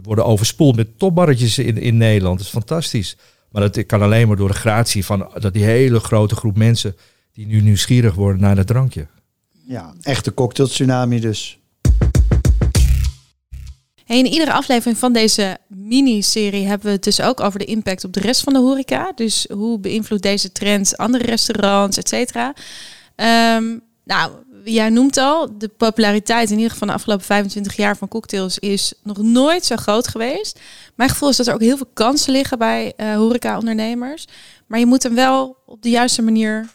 we 0.00 0.06
worden 0.06 0.24
overspoeld 0.24 0.76
met 0.76 0.98
topbarretjes 0.98 1.58
in, 1.58 1.76
in 1.76 1.96
Nederland. 1.96 2.38
Dat 2.38 2.46
is 2.46 2.52
fantastisch. 2.52 3.16
Maar 3.50 3.70
dat 3.70 3.86
kan 3.86 4.02
alleen 4.02 4.28
maar 4.28 4.36
door 4.36 4.48
de 4.48 4.54
gratie 4.54 5.04
van 5.04 5.30
dat 5.34 5.52
die 5.52 5.64
hele 5.64 6.00
grote 6.00 6.34
groep 6.34 6.56
mensen 6.56 6.96
die 7.32 7.46
nu 7.46 7.60
nieuwsgierig 7.60 8.14
worden 8.14 8.40
naar 8.40 8.56
dat 8.56 8.66
drankje. 8.66 9.06
Ja, 9.66 9.94
echte 10.02 10.34
cocktail 10.34 10.68
tsunami 10.68 11.20
dus. 11.20 11.58
Hey, 14.04 14.18
in 14.18 14.26
iedere 14.26 14.52
aflevering 14.52 14.98
van 14.98 15.12
deze 15.12 15.58
miniserie 15.68 16.66
hebben 16.66 16.86
we 16.86 16.92
het 16.92 17.04
dus 17.04 17.20
ook 17.20 17.40
over 17.40 17.58
de 17.58 17.64
impact 17.64 18.04
op 18.04 18.12
de 18.12 18.20
rest 18.20 18.42
van 18.42 18.52
de 18.52 18.58
horeca. 18.58 19.12
Dus 19.14 19.46
hoe 19.52 19.78
beïnvloedt 19.78 20.22
deze 20.22 20.52
trend 20.52 20.96
andere 20.96 21.24
restaurants, 21.24 21.96
et 21.96 22.08
cetera. 22.08 22.54
Um, 23.56 23.82
nou, 24.04 24.32
jij 24.64 24.90
noemt 24.90 25.16
al, 25.16 25.58
de 25.58 25.68
populariteit 25.68 26.50
in 26.50 26.56
ieder 26.56 26.70
geval 26.70 26.88
de 26.88 26.94
afgelopen 26.94 27.24
25 27.24 27.76
jaar 27.76 27.96
van 27.96 28.08
cocktails 28.08 28.58
is 28.58 28.92
nog 29.02 29.18
nooit 29.18 29.64
zo 29.64 29.76
groot 29.76 30.08
geweest. 30.08 30.60
Mijn 30.94 31.10
gevoel 31.10 31.28
is 31.28 31.36
dat 31.36 31.46
er 31.46 31.54
ook 31.54 31.60
heel 31.60 31.76
veel 31.76 31.90
kansen 31.92 32.32
liggen 32.32 32.58
bij 32.58 32.92
uh, 32.96 33.14
horeca-ondernemers. 33.14 34.26
Maar 34.66 34.78
je 34.78 34.86
moet 34.86 35.02
hem 35.02 35.14
wel 35.14 35.56
op 35.66 35.82
de 35.82 35.90
juiste 35.90 36.22
manier 36.22 36.68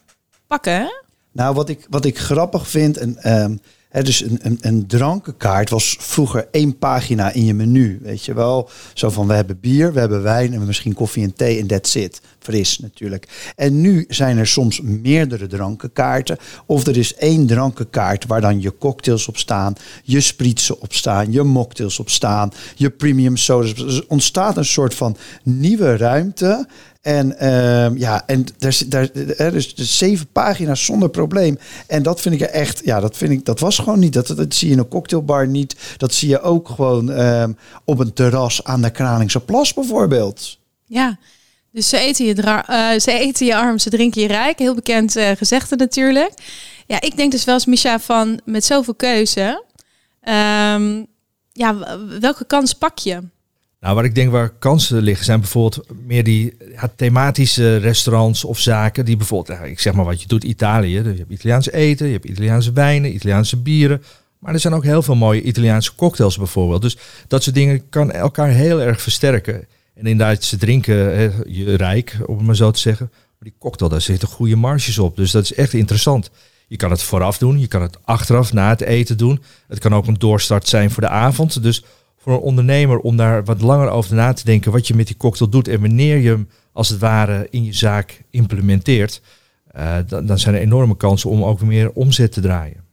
pakken. 0.48 1.04
Nou, 1.32 1.56
wat 1.56 1.70
ik, 1.70 1.86
wat 1.89 2.06
ik 2.06 2.18
grappig 2.20 2.68
vind, 2.68 2.98
en, 2.98 3.42
um, 3.42 3.60
dus 4.04 4.22
een, 4.22 4.40
een, 4.42 4.58
een 4.62 4.88
drankenkaart 4.88 5.70
was 5.70 5.96
vroeger 6.00 6.48
één 6.52 6.78
pagina 6.78 7.32
in 7.32 7.46
je 7.46 7.54
menu. 7.54 8.00
Weet 8.02 8.25
je 8.25 8.34
wel, 8.34 8.70
zo 8.94 9.10
van 9.10 9.28
we 9.28 9.34
hebben 9.34 9.60
bier, 9.60 9.94
we 9.94 10.00
hebben 10.00 10.24
wijn 10.24 10.54
en 10.54 10.66
misschien 10.66 10.94
koffie 10.94 11.24
en 11.24 11.34
thee 11.34 11.60
en 11.60 11.68
that's 11.68 11.96
it. 11.96 12.22
Fris 12.40 12.80
natuurlijk. 12.80 13.54
En 13.56 13.82
nu 13.82 14.06
zijn 14.08 14.38
er 14.38 14.48
soms 14.48 14.82
meerdere 14.82 15.48
drankenkaarten. 15.48 16.38
Of 16.66 16.88
er 16.88 16.98
is 16.98 17.16
één 17.16 17.48
drankenkaart 17.48 18.25
waar 18.25 18.42
dan 18.42 18.62
je 18.62 18.78
cocktails 18.78 19.28
op 19.28 19.38
staan, 19.38 19.74
je 20.04 20.22
spritsen 20.22 20.82
op 20.82 20.94
staan, 20.94 21.32
je 21.32 21.44
mocktails 21.44 22.00
op 22.00 22.10
staan, 22.10 22.52
je 22.75 22.90
premium 22.90 23.38
sodas. 23.38 23.75
Dus 23.75 23.98
er 23.98 24.06
ontstaat 24.08 24.58
een 24.58 24.66
soort 24.66 24.94
van 24.94 25.18
nieuwe 25.44 25.98
ruimte. 25.98 26.68
En 27.05 27.39
ehm, 27.39 27.97
ja, 27.97 28.24
en 28.25 28.45
daar, 28.57 28.81
daar, 28.88 29.09
er 29.38 29.55
is 29.55 29.75
dus 29.75 29.97
zeven 29.97 30.27
pagina's 30.31 30.85
zonder 30.85 31.09
probleem. 31.09 31.57
En 31.88 32.03
dat 32.03 32.21
vind 32.21 32.35
ik 32.35 32.41
echt, 32.41 32.81
ja, 32.83 33.00
dat 33.00 33.17
vind 33.17 33.31
ik, 33.31 33.45
dat 33.45 33.59
was 33.59 33.77
gewoon 33.77 34.00
niet. 34.00 34.13
Dat, 34.13 34.27
dat 34.27 34.53
zie 34.53 34.67
je 34.67 34.74
in 34.74 34.79
een 34.79 34.88
cocktailbar 34.88 35.47
niet. 35.47 35.75
Dat 35.97 36.13
zie 36.13 36.29
je 36.29 36.41
ook 36.41 36.69
gewoon 36.69 37.12
ehm, 37.12 37.51
op 37.83 38.00
een 38.00 38.13
terras 38.13 38.63
aan 38.63 38.81
de 38.81 38.89
Kralingse 38.89 39.39
Plas 39.39 39.74
bijvoorbeeld. 39.74 40.57
Ja, 40.85 41.17
dus 41.71 41.89
ze 41.89 41.97
eten 41.97 42.25
je, 42.25 42.33
eh, 42.33 43.00
ze 43.00 43.12
eten 43.12 43.45
je 43.45 43.55
arm, 43.55 43.79
ze 43.79 43.89
drinken 43.89 44.21
je 44.21 44.27
rijk. 44.27 44.59
Heel 44.59 44.75
bekend 44.75 45.15
eh, 45.15 45.31
gezegde 45.31 45.75
natuurlijk. 45.75 46.33
Ja, 46.88 47.01
ik 47.01 47.17
denk 47.17 47.31
dus 47.31 47.43
wel 47.43 47.55
eens, 47.55 47.65
Misha, 47.65 48.00
van 48.00 48.39
met 48.45 48.65
zoveel 48.65 48.95
keuze. 48.95 49.63
ehm, 50.21 51.03
ja, 51.51 51.97
welke 52.19 52.45
kans 52.45 52.74
pak 52.74 52.97
je? 52.97 53.21
Nou, 53.86 53.98
waar 53.98 54.06
ik 54.06 54.15
denk 54.15 54.32
waar 54.32 54.50
kansen 54.50 55.01
liggen, 55.01 55.25
zijn 55.25 55.39
bijvoorbeeld 55.39 55.86
meer 56.06 56.24
die 56.24 56.58
thematische 56.96 57.77
restaurants 57.77 58.44
of 58.44 58.60
zaken. 58.60 59.06
Die 59.06 59.18
bijvoorbeeld, 59.18 59.60
ik 59.63 59.80
zeg 59.80 59.94
maar 59.94 60.06
wat 60.06 60.22
je 60.22 60.27
doet, 60.27 60.44
Italië. 60.44 61.01
Dus 61.04 61.12
Je 61.12 61.20
hebt 61.20 61.32
Italiaans 61.32 61.72
eten, 61.72 62.06
je 62.06 62.13
hebt 62.13 62.25
Italiaanse 62.25 62.72
wijnen, 62.72 63.13
Italiaanse 63.13 63.58
bieren. 63.58 64.04
Maar 64.39 64.54
er 64.54 64.60
zijn 64.60 64.74
ook 64.74 64.84
heel 64.84 65.01
veel 65.01 65.15
mooie 65.15 65.42
Italiaanse 65.42 65.96
cocktails 65.96 66.38
bijvoorbeeld. 66.38 66.82
Dus 66.82 66.98
dat 67.27 67.44
soort 67.44 67.56
dingen 67.56 67.89
kan 67.89 68.12
elkaar 68.12 68.50
heel 68.50 68.82
erg 68.82 69.01
versterken. 69.01 69.68
En 69.94 70.06
inderdaad, 70.06 70.44
ze 70.44 70.58
drinken 70.58 70.96
hè, 70.96 71.30
je 71.48 71.75
rijk, 71.75 72.18
om 72.25 72.38
het 72.38 72.46
maar 72.46 72.56
zo 72.56 72.72
te 72.72 72.80
zeggen. 72.80 73.08
Maar 73.12 73.50
die 73.50 73.56
cocktail, 73.60 73.92
daar 73.92 74.01
zitten 74.01 74.27
goede 74.27 74.56
marges 74.56 75.00
op. 75.00 75.15
Dus 75.15 75.32
dat 75.32 75.44
is 75.44 75.54
echt 75.54 75.74
interessant. 75.74 76.30
Je 76.68 76.75
kan 76.77 76.92
het 76.92 77.04
vooraf 77.04 77.38
doen, 77.38 77.60
je 77.60 77.68
kan 77.68 77.82
het 77.82 77.98
achteraf 78.04 78.54
na 78.54 78.70
het 78.70 78.82
eten 78.82 79.18
doen. 79.18 79.42
Het 79.68 79.80
kan 79.80 79.96
ook 79.96 80.08
een 80.08 80.20
doorstart 80.20 80.68
zijn 80.68 80.92
voor 80.92 81.04
de 81.04 81.10
avond. 81.10 81.63
Dus 81.63 81.84
voor 82.25 82.34
een 82.34 82.39
ondernemer 82.39 83.00
om 83.00 83.17
daar 83.17 83.44
wat 83.44 83.62
langer 83.62 83.89
over 83.89 84.15
na 84.15 84.34
te 84.34 84.46
denken 84.46 84.72
wat 84.72 84.88
je 84.88 84.96
met 84.96 85.08
die 85.08 85.17
cocktail 85.17 85.50
doet 85.50 85.67
en 85.67 85.82
wanneer 85.82 86.17
je 86.17 86.29
hem 86.29 86.50
als 86.72 86.89
het 86.89 87.00
ware 87.00 87.48
in 87.50 87.63
je 87.63 87.74
zaak 87.74 88.24
implementeert, 88.29 89.22
eh, 89.67 89.98
dan, 90.08 90.25
dan 90.25 90.39
zijn 90.39 90.55
er 90.55 90.62
enorme 90.62 90.98
kansen 90.98 91.29
om 91.29 91.44
ook 91.44 91.62
meer 91.62 91.91
omzet 91.91 92.32
te 92.32 92.41
draaien. 92.41 92.84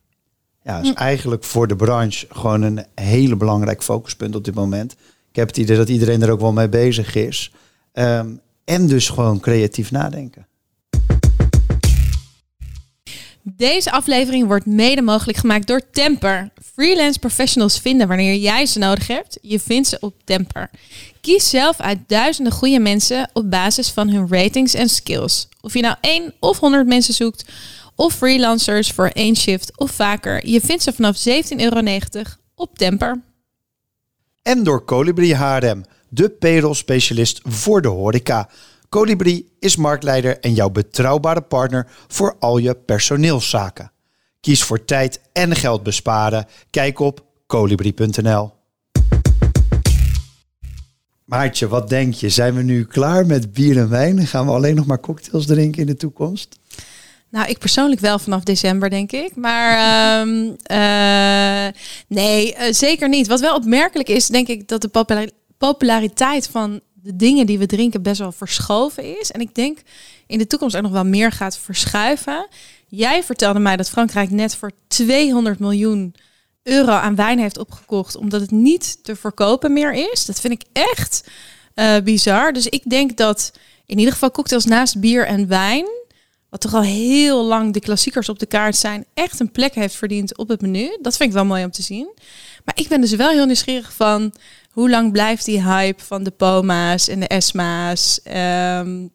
Ja, 0.62 0.80
is 0.80 0.92
eigenlijk 0.92 1.44
voor 1.44 1.68
de 1.68 1.76
branche 1.76 2.26
gewoon 2.30 2.62
een 2.62 2.84
hele 2.94 3.36
belangrijk 3.36 3.82
focuspunt 3.82 4.34
op 4.34 4.44
dit 4.44 4.54
moment. 4.54 4.92
Ik 5.28 5.36
heb 5.36 5.48
het 5.48 5.56
idee 5.56 5.76
dat 5.76 5.88
iedereen 5.88 6.22
er 6.22 6.30
ook 6.30 6.40
wel 6.40 6.52
mee 6.52 6.68
bezig 6.68 7.14
is. 7.14 7.52
Ehm, 7.92 8.28
en 8.64 8.86
dus 8.86 9.08
gewoon 9.08 9.40
creatief 9.40 9.90
nadenken. 9.90 10.46
Deze 13.44 13.90
aflevering 13.90 14.46
wordt 14.46 14.66
mede 14.66 15.02
mogelijk 15.02 15.38
gemaakt 15.38 15.66
door 15.66 15.80
Temper. 15.90 16.50
Freelance 16.74 17.18
professionals 17.18 17.78
vinden 17.78 18.08
wanneer 18.08 18.34
jij 18.34 18.66
ze 18.66 18.78
nodig 18.78 19.06
hebt. 19.06 19.38
Je 19.40 19.60
vindt 19.60 19.88
ze 19.88 19.96
op 20.00 20.14
Temper. 20.24 20.70
Kies 21.20 21.50
zelf 21.50 21.80
uit 21.80 21.98
duizenden 22.06 22.52
goede 22.52 22.78
mensen 22.78 23.30
op 23.32 23.50
basis 23.50 23.90
van 23.90 24.08
hun 24.08 24.26
ratings 24.30 24.74
en 24.74 24.88
skills. 24.88 25.48
Of 25.60 25.74
je 25.74 25.80
nou 25.80 25.96
één 26.00 26.34
of 26.38 26.58
honderd 26.58 26.86
mensen 26.86 27.14
zoekt, 27.14 27.44
of 27.94 28.14
freelancers 28.14 28.90
voor 28.90 29.08
één 29.08 29.36
shift 29.36 29.78
of 29.78 29.90
vaker. 29.90 30.46
Je 30.46 30.60
vindt 30.60 30.82
ze 30.82 30.92
vanaf 30.92 31.16
17,90 31.28 31.56
euro 31.56 31.80
op 32.54 32.78
Temper. 32.78 33.20
En 34.42 34.62
door 34.62 34.84
Colibri 34.84 35.34
HRM, 35.34 35.84
de 36.08 36.28
payroll 36.30 36.74
specialist 36.74 37.40
voor 37.44 37.82
de 37.82 37.88
horeca. 37.88 38.48
Colibri 38.92 39.48
is 39.58 39.76
marktleider 39.76 40.40
en 40.40 40.54
jouw 40.54 40.70
betrouwbare 40.70 41.40
partner 41.40 41.86
voor 42.08 42.36
al 42.38 42.58
je 42.58 42.74
personeelszaken. 42.74 43.92
Kies 44.40 44.62
voor 44.62 44.84
tijd 44.84 45.20
en 45.32 45.56
geld 45.56 45.82
besparen. 45.82 46.46
Kijk 46.70 46.98
op 46.98 47.24
colibri.nl. 47.46 48.52
Maartje, 51.24 51.68
wat 51.68 51.88
denk 51.88 52.14
je? 52.14 52.28
Zijn 52.28 52.54
we 52.54 52.62
nu 52.62 52.84
klaar 52.84 53.26
met 53.26 53.52
bier 53.52 53.78
en 53.78 53.88
wijn? 53.88 54.26
Gaan 54.26 54.46
we 54.46 54.52
alleen 54.52 54.74
nog 54.74 54.86
maar 54.86 55.00
cocktails 55.00 55.46
drinken 55.46 55.80
in 55.80 55.86
de 55.86 55.96
toekomst? 55.96 56.58
Nou, 57.28 57.48
ik 57.48 57.58
persoonlijk 57.58 58.00
wel 58.00 58.18
vanaf 58.18 58.42
december, 58.42 58.90
denk 58.90 59.12
ik. 59.12 59.36
Maar 59.36 59.76
ehm, 60.20 60.54
eh, 60.62 61.72
nee, 62.08 62.54
eh, 62.54 62.72
zeker 62.72 63.08
niet. 63.08 63.26
Wat 63.26 63.40
wel 63.40 63.54
opmerkelijk 63.54 64.08
is, 64.08 64.26
denk 64.26 64.48
ik, 64.48 64.68
dat 64.68 64.80
de 64.80 64.88
popula- 64.88 65.28
populariteit 65.58 66.48
van 66.48 66.80
de 67.02 67.16
dingen 67.16 67.46
die 67.46 67.58
we 67.58 67.66
drinken 67.66 68.02
best 68.02 68.18
wel 68.18 68.32
verschoven 68.32 69.18
is. 69.18 69.30
En 69.30 69.40
ik 69.40 69.54
denk 69.54 69.78
in 70.26 70.38
de 70.38 70.46
toekomst 70.46 70.76
ook 70.76 70.82
nog 70.82 70.92
wel 70.92 71.04
meer 71.04 71.32
gaat 71.32 71.58
verschuiven. 71.58 72.48
Jij 72.88 73.22
vertelde 73.22 73.58
mij 73.58 73.76
dat 73.76 73.90
Frankrijk 73.90 74.30
net 74.30 74.56
voor 74.56 74.70
200 74.88 75.58
miljoen 75.58 76.14
euro 76.62 76.92
aan 76.92 77.14
wijn 77.14 77.38
heeft 77.38 77.58
opgekocht, 77.58 78.16
omdat 78.16 78.40
het 78.40 78.50
niet 78.50 79.04
te 79.04 79.16
verkopen 79.16 79.72
meer 79.72 79.92
is. 80.12 80.26
Dat 80.26 80.40
vind 80.40 80.52
ik 80.52 80.62
echt 80.72 81.28
eh, 81.74 81.96
bizar. 82.04 82.52
Dus 82.52 82.66
ik 82.66 82.82
denk 82.90 83.16
dat 83.16 83.52
in 83.86 83.98
ieder 83.98 84.12
geval 84.12 84.30
cocktails 84.30 84.64
naast 84.64 85.00
bier 85.00 85.26
en 85.26 85.48
wijn 85.48 85.86
wat 86.52 86.60
toch 86.60 86.74
al 86.74 86.82
heel 86.82 87.44
lang 87.44 87.72
de 87.72 87.80
klassiekers 87.80 88.28
op 88.28 88.38
de 88.38 88.46
kaart 88.46 88.76
zijn, 88.76 89.04
echt 89.14 89.40
een 89.40 89.50
plek 89.50 89.74
heeft 89.74 89.94
verdiend 89.94 90.36
op 90.36 90.48
het 90.48 90.60
menu. 90.60 90.98
Dat 91.00 91.16
vind 91.16 91.28
ik 91.28 91.34
wel 91.34 91.44
mooi 91.44 91.64
om 91.64 91.70
te 91.70 91.82
zien. 91.82 92.08
Maar 92.64 92.78
ik 92.78 92.88
ben 92.88 93.00
dus 93.00 93.14
wel 93.14 93.30
heel 93.30 93.46
nieuwsgierig 93.46 93.92
van 93.92 94.32
hoe 94.72 94.90
lang 94.90 95.12
blijft 95.12 95.44
die 95.44 95.62
hype 95.62 96.02
van 96.02 96.22
de 96.22 96.30
Poma's 96.30 97.08
en 97.08 97.20
de 97.20 97.26
Esma's. 97.26 98.20
Ehm, 98.22 99.06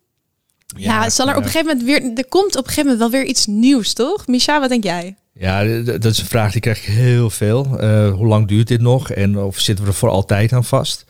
ja, 0.76 1.10
zal 1.10 1.28
er 1.28 1.36
op 1.36 1.44
een 1.44 1.50
gegeven 1.50 1.78
moment 1.78 1.86
weer. 1.86 2.12
Er 2.16 2.28
komt 2.28 2.56
op 2.56 2.64
een 2.64 2.70
gegeven 2.70 2.92
moment 2.92 3.00
wel 3.00 3.22
weer 3.22 3.30
iets 3.30 3.46
nieuws, 3.46 3.94
toch? 3.94 4.28
Misha, 4.28 4.60
wat 4.60 4.70
denk 4.70 4.84
jij? 4.84 5.16
Ja, 5.34 5.82
dat 5.82 6.06
is 6.06 6.20
een 6.20 6.26
vraag 6.26 6.52
die 6.52 6.62
krijg 6.62 6.78
ik 6.78 6.94
heel 6.94 7.30
veel. 7.30 7.80
Eh, 7.80 8.14
hoe 8.14 8.28
lang 8.28 8.48
duurt 8.48 8.68
dit 8.68 8.82
nog 8.82 9.12
en 9.12 9.38
of 9.38 9.60
zitten 9.60 9.86
we 9.86 9.92
er 9.92 9.98
voor 9.98 10.10
altijd 10.10 10.54
aan 10.54 10.64
vast? 10.64 11.06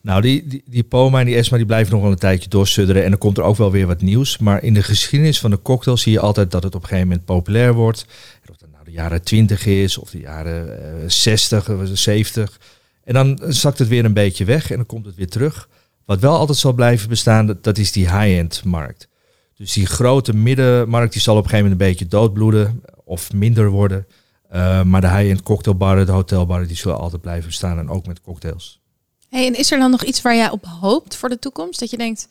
Nou, 0.00 0.20
die, 0.20 0.46
die, 0.46 0.62
die 0.66 0.84
Poma 0.84 1.20
en 1.20 1.26
die 1.26 1.36
Esma 1.36 1.56
die 1.56 1.66
blijven 1.66 1.92
nog 1.92 2.02
wel 2.02 2.10
een 2.10 2.18
tijdje 2.18 2.48
doorsudderen. 2.48 3.04
En 3.04 3.10
dan 3.10 3.18
komt 3.18 3.38
er 3.38 3.44
ook 3.44 3.56
wel 3.56 3.70
weer 3.70 3.86
wat 3.86 4.00
nieuws. 4.00 4.38
Maar 4.38 4.62
in 4.62 4.74
de 4.74 4.82
geschiedenis 4.82 5.40
van 5.40 5.50
de 5.50 5.62
cocktail 5.62 5.96
zie 5.96 6.12
je 6.12 6.20
altijd 6.20 6.50
dat 6.50 6.62
het 6.62 6.74
op 6.74 6.82
een 6.82 6.88
gegeven 6.88 7.08
moment 7.08 7.26
populair 7.26 7.74
wordt. 7.74 8.06
En 8.42 8.50
Of 8.50 8.56
dat 8.56 8.68
nou 8.72 8.84
de 8.84 8.90
jaren 8.90 9.22
20 9.22 9.66
is 9.66 9.98
of 9.98 10.10
de 10.10 10.18
jaren 10.18 10.82
eh 11.02 11.08
60 11.08 11.70
of 11.70 11.88
70. 11.92 12.58
En 13.06 13.14
dan 13.14 13.38
zakt 13.48 13.78
het 13.78 13.88
weer 13.88 14.04
een 14.04 14.12
beetje 14.12 14.44
weg 14.44 14.70
en 14.70 14.76
dan 14.76 14.86
komt 14.86 15.06
het 15.06 15.14
weer 15.14 15.28
terug. 15.28 15.68
Wat 16.04 16.20
wel 16.20 16.36
altijd 16.36 16.58
zal 16.58 16.72
blijven 16.72 17.08
bestaan, 17.08 17.58
dat, 17.60 17.78
is 17.78 17.92
die 17.92 18.04
high-end 18.04 18.64
markt. 18.64 19.08
Dus 19.56 19.72
die 19.72 19.86
grote 19.86 20.34
middenmarkt 20.34 21.12
die 21.12 21.22
zal 21.22 21.36
op 21.36 21.44
een 21.44 21.50
gegeven 21.50 21.70
moment 21.70 21.82
een 21.82 21.88
beetje 21.92 22.08
doodbloeden 22.08 22.82
of 23.04 23.32
minder 23.32 23.68
worden. 23.68 24.06
Eh, 24.48 24.82
maar 24.82 25.00
de 25.00 25.08
high-end 25.08 25.42
cocktailbarren, 25.42 26.06
de 26.06 26.12
hotelbarren, 26.12 26.66
die 26.66 26.76
zullen 26.76 26.98
altijd 26.98 27.22
blijven 27.22 27.46
bestaan. 27.46 27.78
En 27.78 27.88
ook 27.88 28.06
met 28.06 28.20
cocktails. 28.20 28.80
Hey, 29.28 29.46
en 29.46 29.58
is 29.58 29.72
er 29.72 29.78
dan 29.78 29.90
nog 29.90 30.04
iets 30.04 30.22
waar 30.22 30.36
jij 30.36 30.50
op 30.50 30.64
hoopt 30.64 31.16
voor 31.16 31.28
de 31.28 31.38
toekomst? 31.38 31.80
Dat 31.80 31.90
je 31.90 31.96
denkt, 31.96 32.28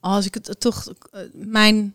oh, 0.00 0.10
als 0.10 0.26
ik 0.26 0.34
het 0.34 0.60
toch 0.60 0.92
eh, 1.12 1.20
mijn 1.32 1.94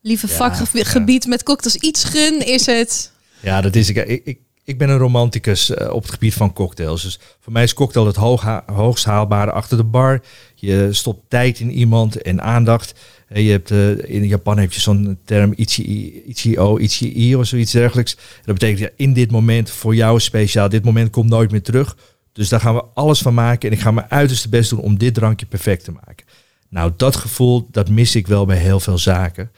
lieve 0.00 0.26
Ja, 0.26 0.54
vakgebied 0.54 1.26
met 1.26 1.42
cocktails 1.42 1.76
iets 1.76 2.04
gun, 2.04 2.46
is 2.46 2.66
het. 2.66 3.12
Ja, 3.42 3.60
dat 3.60 3.76
is 3.76 3.88
ik. 3.88 3.96
Ik, 3.96 4.24
ik, 4.24 4.38
ik 4.70 4.78
ben 4.78 4.88
een 4.88 4.98
romanticus 4.98 5.70
eh, 5.70 5.92
op 5.92 6.02
het 6.02 6.12
gebied 6.12 6.34
van 6.34 6.52
cocktails. 6.52 7.02
Dus 7.02 7.18
voor 7.40 7.52
mij 7.52 7.62
is 7.62 7.74
cocktail 7.74 8.06
het 8.06 8.16
hoog, 8.16 8.62
hoogst 8.66 9.04
haalbare 9.04 9.50
achter 9.50 9.76
de 9.76 9.84
bar. 9.84 10.20
Je 10.54 10.88
stopt 10.90 11.20
tijd 11.28 11.60
in 11.60 11.70
iemand 11.70 12.22
en 12.22 12.42
aandacht. 12.42 12.94
Eh, 13.28 13.44
Je 13.44 13.50
hebt, 13.50 13.70
eh, 13.70 14.14
in 14.14 14.26
Japan 14.26 14.58
heb 14.58 14.72
je 14.72 14.80
zo'n 14.80 15.18
term 15.24 15.52
ichi, 15.56 16.22
ichio, 16.26 16.76
ichii 16.76 17.36
of 17.36 17.46
zoiets 17.46 17.72
dergelijks. 17.72 18.16
Dat 18.44 18.54
betekent 18.54 18.78
ja, 18.78 18.88
in 18.96 19.12
dit 19.12 19.30
moment 19.30 19.70
voor 19.70 19.94
jou 19.94 20.20
speciaal. 20.20 20.68
Dit 20.68 20.84
moment 20.84 21.10
komt 21.10 21.30
nooit 21.30 21.50
meer 21.50 21.62
terug. 21.62 21.96
Dus 22.32 22.48
daar 22.48 22.60
gaan 22.60 22.74
we 22.74 22.84
alles 22.94 23.20
van 23.20 23.34
maken. 23.34 23.70
En 23.70 23.76
ik 23.76 23.82
ga 23.82 23.90
mijn 23.90 24.10
uiterste 24.10 24.48
best 24.48 24.70
doen 24.70 24.80
om 24.80 24.98
dit 24.98 25.14
drankje 25.14 25.46
perfect 25.46 25.84
te 25.84 25.92
maken. 25.92 26.26
Nou, 26.68 26.92
dat 26.96 27.16
gevoel, 27.16 27.68
dat 27.70 27.88
mis 27.88 28.14
ik 28.14 28.26
wel 28.26 28.46
bij 28.46 28.58
heel 28.58 28.80
veel 28.80 28.98
zaken. 28.98 29.50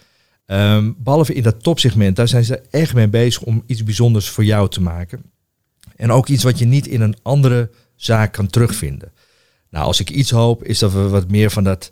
Ehm, 0.46 0.92
behalve 0.96 1.34
in 1.34 1.42
dat 1.42 1.62
topsegment, 1.62 2.16
daar 2.16 2.28
zijn 2.28 2.44
ze 2.44 2.60
echt 2.70 2.94
mee 2.94 3.08
bezig 3.08 3.42
om 3.42 3.62
iets 3.66 3.84
bijzonders 3.84 4.28
voor 4.28 4.44
jou 4.44 4.68
te 4.68 4.80
maken. 4.80 5.22
En 5.96 6.10
ook 6.10 6.28
iets 6.28 6.42
wat 6.42 6.58
je 6.58 6.64
niet 6.64 6.86
in 6.86 7.00
een 7.00 7.16
andere 7.22 7.70
zaak 7.96 8.32
kan 8.32 8.46
terugvinden. 8.46 9.12
Nou, 9.70 9.84
als 9.86 10.00
ik 10.00 10.10
iets 10.10 10.30
hoop, 10.30 10.64
is 10.64 10.78
dat 10.78 10.92
we 10.92 11.08
wat 11.08 11.30
meer 11.30 11.50
van 11.50 11.64
dat, 11.64 11.90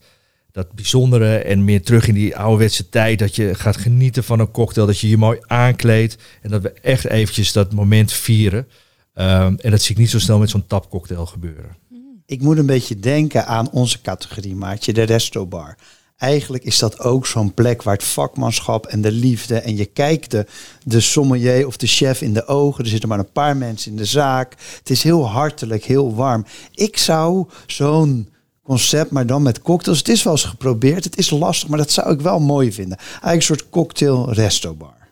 dat 0.52 0.72
bijzondere 0.72 1.36
en 1.36 1.64
meer 1.64 1.82
terug 1.82 2.08
in 2.08 2.14
die 2.14 2.36
ouderwetse 2.36 2.88
tijd. 2.88 3.18
Dat 3.18 3.36
je 3.36 3.54
gaat 3.54 3.76
genieten 3.76 4.24
van 4.24 4.40
een 4.40 4.50
cocktail, 4.50 4.86
dat 4.86 4.98
je 4.98 5.08
je 5.08 5.16
mooi 5.16 5.38
aankleedt. 5.46 6.16
En 6.42 6.50
dat 6.50 6.62
we 6.62 6.72
echt 6.72 7.04
eventjes 7.04 7.52
dat 7.52 7.72
moment 7.72 8.12
vieren. 8.12 8.68
Ehm, 9.14 9.54
en 9.56 9.70
dat 9.70 9.82
zie 9.82 9.90
ik 9.90 10.00
niet 10.00 10.10
zo 10.10 10.18
snel 10.18 10.38
met 10.38 10.50
zo'n 10.50 10.66
tapcocktail 10.66 11.26
gebeuren. 11.26 11.76
Ik 12.26 12.42
moet 12.42 12.58
een 12.58 12.66
beetje 12.66 13.00
denken 13.00 13.46
aan 13.46 13.70
onze 13.70 14.00
categorie, 14.00 14.54
maatje, 14.54 14.92
de 14.92 15.02
restobar. 15.02 15.76
Eigenlijk 16.20 16.64
is 16.64 16.78
dat 16.78 17.00
ook 17.00 17.26
zo'n 17.26 17.54
plek 17.54 17.82
waar 17.82 17.94
het 17.94 18.04
vakmanschap 18.04 18.86
en 18.86 19.00
de 19.00 19.12
liefde 19.12 19.60
en 19.60 19.76
je 19.76 19.84
kijkt 19.84 20.30
de, 20.30 20.46
de 20.84 21.00
sommelier 21.00 21.66
of 21.66 21.76
de 21.76 21.86
chef 21.86 22.20
in 22.22 22.32
de 22.32 22.46
ogen. 22.46 22.84
Er 22.84 22.90
zitten 22.90 23.08
maar 23.08 23.18
een 23.18 23.32
paar 23.32 23.56
mensen 23.56 23.90
in 23.90 23.96
de 23.96 24.04
zaak. 24.04 24.54
Het 24.78 24.90
is 24.90 25.02
heel 25.02 25.28
hartelijk, 25.28 25.84
heel 25.84 26.14
warm. 26.14 26.44
Ik 26.74 26.96
zou 26.96 27.48
zo'n 27.66 28.28
concept, 28.62 29.10
maar 29.10 29.26
dan 29.26 29.42
met 29.42 29.62
cocktails. 29.62 29.98
Het 29.98 30.08
is 30.08 30.22
wel 30.22 30.32
eens 30.32 30.44
geprobeerd. 30.44 31.04
Het 31.04 31.16
is 31.18 31.30
lastig, 31.30 31.68
maar 31.68 31.78
dat 31.78 31.90
zou 31.90 32.12
ik 32.12 32.20
wel 32.20 32.40
mooi 32.40 32.72
vinden. 32.72 32.98
Eigenlijk 32.98 33.36
een 33.36 33.42
soort 33.42 33.68
cocktail 33.68 34.32
restobar. 34.32 35.08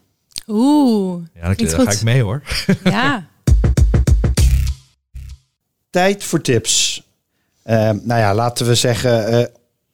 Oeh, 0.46 1.22
Ja, 1.34 1.40
daar 1.54 1.68
ga 1.68 1.90
ik 1.90 2.02
mee 2.02 2.22
hoor. 2.22 2.42
Ja. 2.84 3.26
Tijd 5.90 6.24
voor 6.24 6.40
tips. 6.40 7.02
Ehm, 7.62 7.98
nou 8.02 8.20
ja, 8.20 8.34
laten 8.34 8.66
we 8.66 8.74
zeggen, 8.74 9.26
eh, 9.26 9.44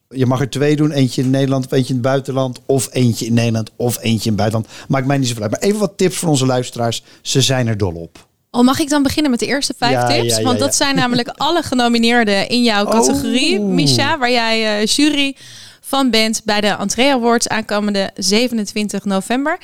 Je 0.08 0.26
mag 0.26 0.40
er 0.40 0.50
twee 0.50 0.76
doen. 0.76 0.90
Eentje 0.90 1.23
in 1.23 1.30
Nederland 1.30 1.64
of 1.66 1.73
eentje 1.73 1.88
in 1.88 1.94
het 1.99 2.02
buitenland. 2.08 2.61
Of 2.66 2.88
eentje 2.92 3.26
in 3.26 3.34
Nederland 3.34 3.70
of 3.76 3.96
eentje 3.96 4.30
in 4.30 4.37
het 4.37 4.37
buitenland. 4.37 4.68
Maakt 4.88 5.06
mij 5.06 5.18
niet 5.18 5.28
zoveel 5.28 5.42
uit. 5.42 5.50
Maar 5.50 5.61
even 5.61 5.78
wat 5.78 5.92
tips 5.96 6.16
voor 6.16 6.28
onze 6.28 6.46
luisteraars. 6.46 7.02
Ze 7.23 7.40
zijn 7.40 7.66
er 7.66 7.76
dol 7.76 7.92
op. 7.94 8.26
Oh, 8.50 8.64
mag 8.64 8.78
ik 8.78 8.88
dan 8.88 9.02
beginnen 9.02 9.30
met 9.30 9.40
de 9.40 9.46
eerste 9.46 9.75
vijf 9.78 9.92
Ja, 9.92 10.06
tips? 10.06 10.30
ja, 10.32 10.38
ja, 10.38 10.44
Want 10.44 10.58
dat 10.58 10.75
zijn 10.75 10.94
namelijk 10.96 11.28
alle 11.46 11.62
genomineerden 11.62 12.49
in 12.49 12.62
jouw 12.62 12.84
categorie, 12.84 13.58
Oh. 13.58 13.68
Misha, 13.68 14.18
waar 14.18 14.30
jij 14.30 14.78
eh, 14.80 14.87
jury 14.87 15.37
van 15.80 16.11
bent 16.11 16.40
bij 16.44 16.61
de 16.61 16.66
Entree 16.66 17.12
Awards 17.12 17.49
aankomende 17.49 18.11
27 18.16 19.04
november. 19.04 19.58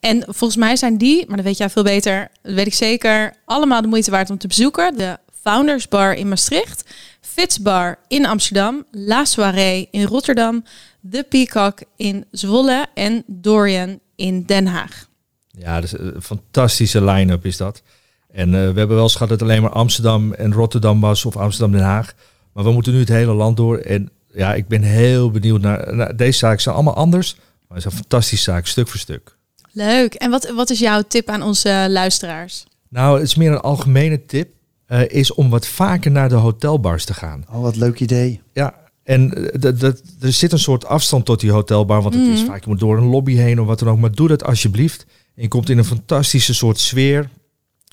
En 0.00 0.22
volgens 0.26 0.56
mij 0.56 0.76
zijn 0.76 0.98
die, 0.98 1.24
maar 1.26 1.36
dat 1.36 1.44
weet 1.46 1.56
jij 1.58 1.70
veel 1.70 1.82
beter, 1.82 2.28
dat 2.42 2.54
weet 2.54 2.66
ik 2.66 2.74
zeker, 2.74 3.34
allemaal 3.44 3.82
de 3.82 3.88
moeite 3.88 4.10
waard 4.10 4.30
om 4.30 4.38
te 4.38 4.46
bezoeken. 4.46 4.96
De 4.96 5.18
Founders 5.42 5.88
Bar 5.88 6.14
in 6.14 6.28
Maastricht, 6.28 6.84
Fits 7.32 7.58
Bar 7.58 7.98
in 8.08 8.26
Amsterdam, 8.26 8.84
La 8.90 9.24
Soirée 9.24 9.88
in 9.90 10.04
Rotterdam, 10.04 10.64
The 11.10 11.26
Peacock 11.28 11.82
in 11.96 12.24
Zwolle 12.30 12.86
en 12.94 13.24
Dorian 13.26 14.00
in 14.14 14.42
Den 14.46 14.66
Haag. 14.66 15.08
Ja, 15.50 15.80
dus 15.80 15.98
een 15.98 16.22
fantastische 16.22 17.04
line-up 17.04 17.44
is 17.44 17.56
dat. 17.56 17.82
En 18.30 18.54
eh, 18.54 18.60
we 18.60 18.78
hebben 18.78 18.88
wel 18.88 19.02
eens 19.02 19.12
gehad 19.12 19.28
dat 19.28 19.40
het 19.40 19.48
alleen 19.48 19.62
maar 19.62 19.70
Amsterdam 19.70 20.32
en 20.32 20.52
Rotterdam 20.52 21.00
was 21.00 21.24
of 21.24 21.36
Amsterdam-Den 21.36 21.86
Haag. 21.86 22.14
Maar 22.52 22.64
we 22.64 22.72
moeten 22.72 22.92
nu 22.92 22.98
het 22.98 23.08
hele 23.08 23.32
land 23.32 23.56
door. 23.56 23.78
En 23.78 24.10
ja, 24.32 24.54
ik 24.54 24.68
ben 24.68 24.82
heel 24.82 25.30
benieuwd 25.30 25.60
naar, 25.60 25.94
naar 25.94 26.16
deze 26.16 26.38
zaken. 26.38 26.62
zijn 26.62 26.74
allemaal 26.74 26.96
anders, 26.96 27.34
maar 27.34 27.76
het 27.76 27.78
is 27.78 27.84
een 27.84 27.98
fantastische 27.98 28.50
zaak, 28.50 28.66
stuk 28.66 28.88
voor 28.88 29.00
stuk. 29.00 29.36
Leuk. 29.72 30.14
En 30.14 30.30
wat, 30.30 30.50
wat 30.50 30.70
is 30.70 30.78
jouw 30.78 31.02
tip 31.02 31.28
aan 31.28 31.42
onze 31.42 31.86
luisteraars? 31.88 32.66
Nou, 32.88 33.18
het 33.18 33.26
is 33.26 33.34
meer 33.34 33.52
een 33.52 33.60
algemene 33.60 34.26
tip. 34.26 34.54
Eh, 34.86 35.00
is 35.08 35.34
om 35.34 35.50
wat 35.50 35.66
vaker 35.66 36.10
naar 36.10 36.28
de 36.28 36.34
hotelbars 36.34 37.04
te 37.04 37.14
gaan. 37.14 37.44
Oh, 37.52 37.60
wat 37.60 37.76
leuk 37.76 38.00
idee. 38.00 38.40
Ja, 38.52 38.74
en 39.02 39.34
eh, 39.52 39.60
dat, 39.60 39.80
dat, 39.80 40.02
er 40.20 40.32
zit 40.32 40.52
een 40.52 40.58
soort 40.58 40.86
afstand 40.86 41.24
tot 41.24 41.40
die 41.40 41.50
hotelbar. 41.50 42.02
Want 42.02 42.14
het 42.14 42.26
is 42.26 42.38
Mhm. 42.40 42.46
vaak, 42.50 42.60
je 42.64 42.68
moet 42.70 42.78
door 42.78 42.96
een 42.98 43.08
lobby 43.08 43.34
heen 43.34 43.60
of 43.60 43.66
wat 43.66 43.78
dan 43.78 43.88
ook. 43.88 43.98
Maar 43.98 44.12
doe 44.12 44.28
dat 44.28 44.44
alsjeblieft. 44.44 45.06
En 45.36 45.42
je 45.42 45.48
komt 45.48 45.68
in 45.70 45.78
een 45.78 45.84
fantastische 45.84 46.54
soort 46.54 46.78
sfeer. 46.78 47.28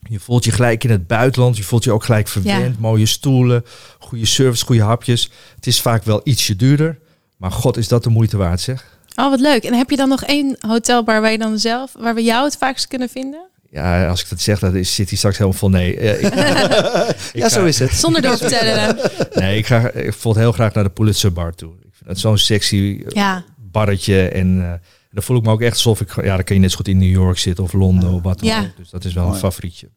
Je 0.10 0.20
voelt 0.20 0.44
je 0.46 0.52
gelijk 0.52 0.84
in 0.84 0.90
het 0.90 1.08
buitenland. 1.08 1.58
Je 1.58 1.64
voelt 1.64 1.84
je 1.84 1.92
ook 1.92 2.04
gelijk 2.04 2.28
verwend. 2.28 2.80
Mooie 2.80 3.06
stoelen, 3.06 3.64
goede 4.00 4.26
service, 4.26 4.66
goede 4.66 4.82
hapjes. 4.82 5.30
Het 5.56 5.68
is 5.68 5.82
vaak 5.82 6.04
wel 6.04 6.22
ietsje 6.24 6.56
duurder. 6.56 7.00
Maar 7.38 7.52
god, 7.52 7.78
is 7.78 7.88
dat 7.88 8.04
de 8.04 8.10
moeite 8.10 8.38
waard 8.38 8.62
zeg. 8.62 8.98
Oh, 9.16 9.30
wat 9.30 9.40
leuk. 9.40 9.64
En 9.64 9.74
heb 9.74 9.90
je 9.90 9.96
dan 9.96 10.10
nog 10.10 10.24
één 10.24 10.56
hotelbar 10.60 11.22
waar 11.22 11.32
je 11.32 11.38
dan 11.38 11.60
zelf, 11.60 11.94
waar 12.00 12.16
we 12.16 12.24
jou 12.24 12.44
het 12.46 12.58
vaakst 12.58 12.88
kunnen 12.88 13.10
vinden? 13.10 13.46
Ja, 13.74 14.08
als 14.08 14.22
ik 14.24 14.30
dat 14.30 14.40
zeg, 14.42 14.60
dan 14.60 14.76
is- 14.76 14.96
zit 14.96 15.10
hij 15.10 15.18
straks 15.18 15.38
helemaal 15.38 15.60
vol. 15.60 15.70
Nee, 15.70 15.98
eh, 15.98 16.24
ik, 16.24 16.34
ik 16.34 16.36
ja, 17.34 17.42
ga- 17.42 17.50
zo 17.50 17.66
is 17.66 17.80
het. 17.80 17.92
Zonder 17.94 18.22
door 18.22 18.36
te 18.38 18.48
vertellen. 18.50 18.98
Nee, 19.44 19.58
ik 19.58 19.66
ga 19.66 19.78
ik 19.88 19.94
bijvoorbeeld 19.94 20.36
heel 20.46 20.52
graag 20.52 20.74
naar 20.74 20.84
de 20.84 20.90
Pulitzer 20.90 21.34
Bar 21.34 21.56
toe. 21.56 21.72
Ik 21.82 21.94
vind 21.94 22.10
het 22.10 22.20
zo'n 22.20 22.38
sexy 22.38 23.02
eh, 23.06 23.12
Ja. 23.12 23.44
barretje. 23.72 24.28
En 24.30 24.62
eh, 24.64 24.72
dan 25.12 25.24
voel 25.24 25.38
ik 25.38 25.44
me 25.44 25.52
ook 25.52 25.62
echt 25.62 25.74
alsof 25.74 26.02
ik... 26.02 26.16
Ja, 26.24 26.36
dan 26.36 26.44
kan 26.44 26.56
je 26.56 26.62
net 26.62 26.72
zo 26.72 26.78
goed 26.78 26.88
in 26.88 26.98
New 26.98 27.10
York 27.12 27.38
zitten 27.38 27.64
of 27.64 27.74
Londen 27.74 28.10
of 28.12 28.22
wat 28.22 28.40
dan 28.40 28.48
Ja. 28.50 28.60
ook. 28.62 28.78
Dus 28.78 28.90
dat 28.90 29.06
is 29.06 29.14
wel 29.14 29.24
Mooi. 29.24 29.36
een 29.36 29.42
favorietje. 29.42 29.90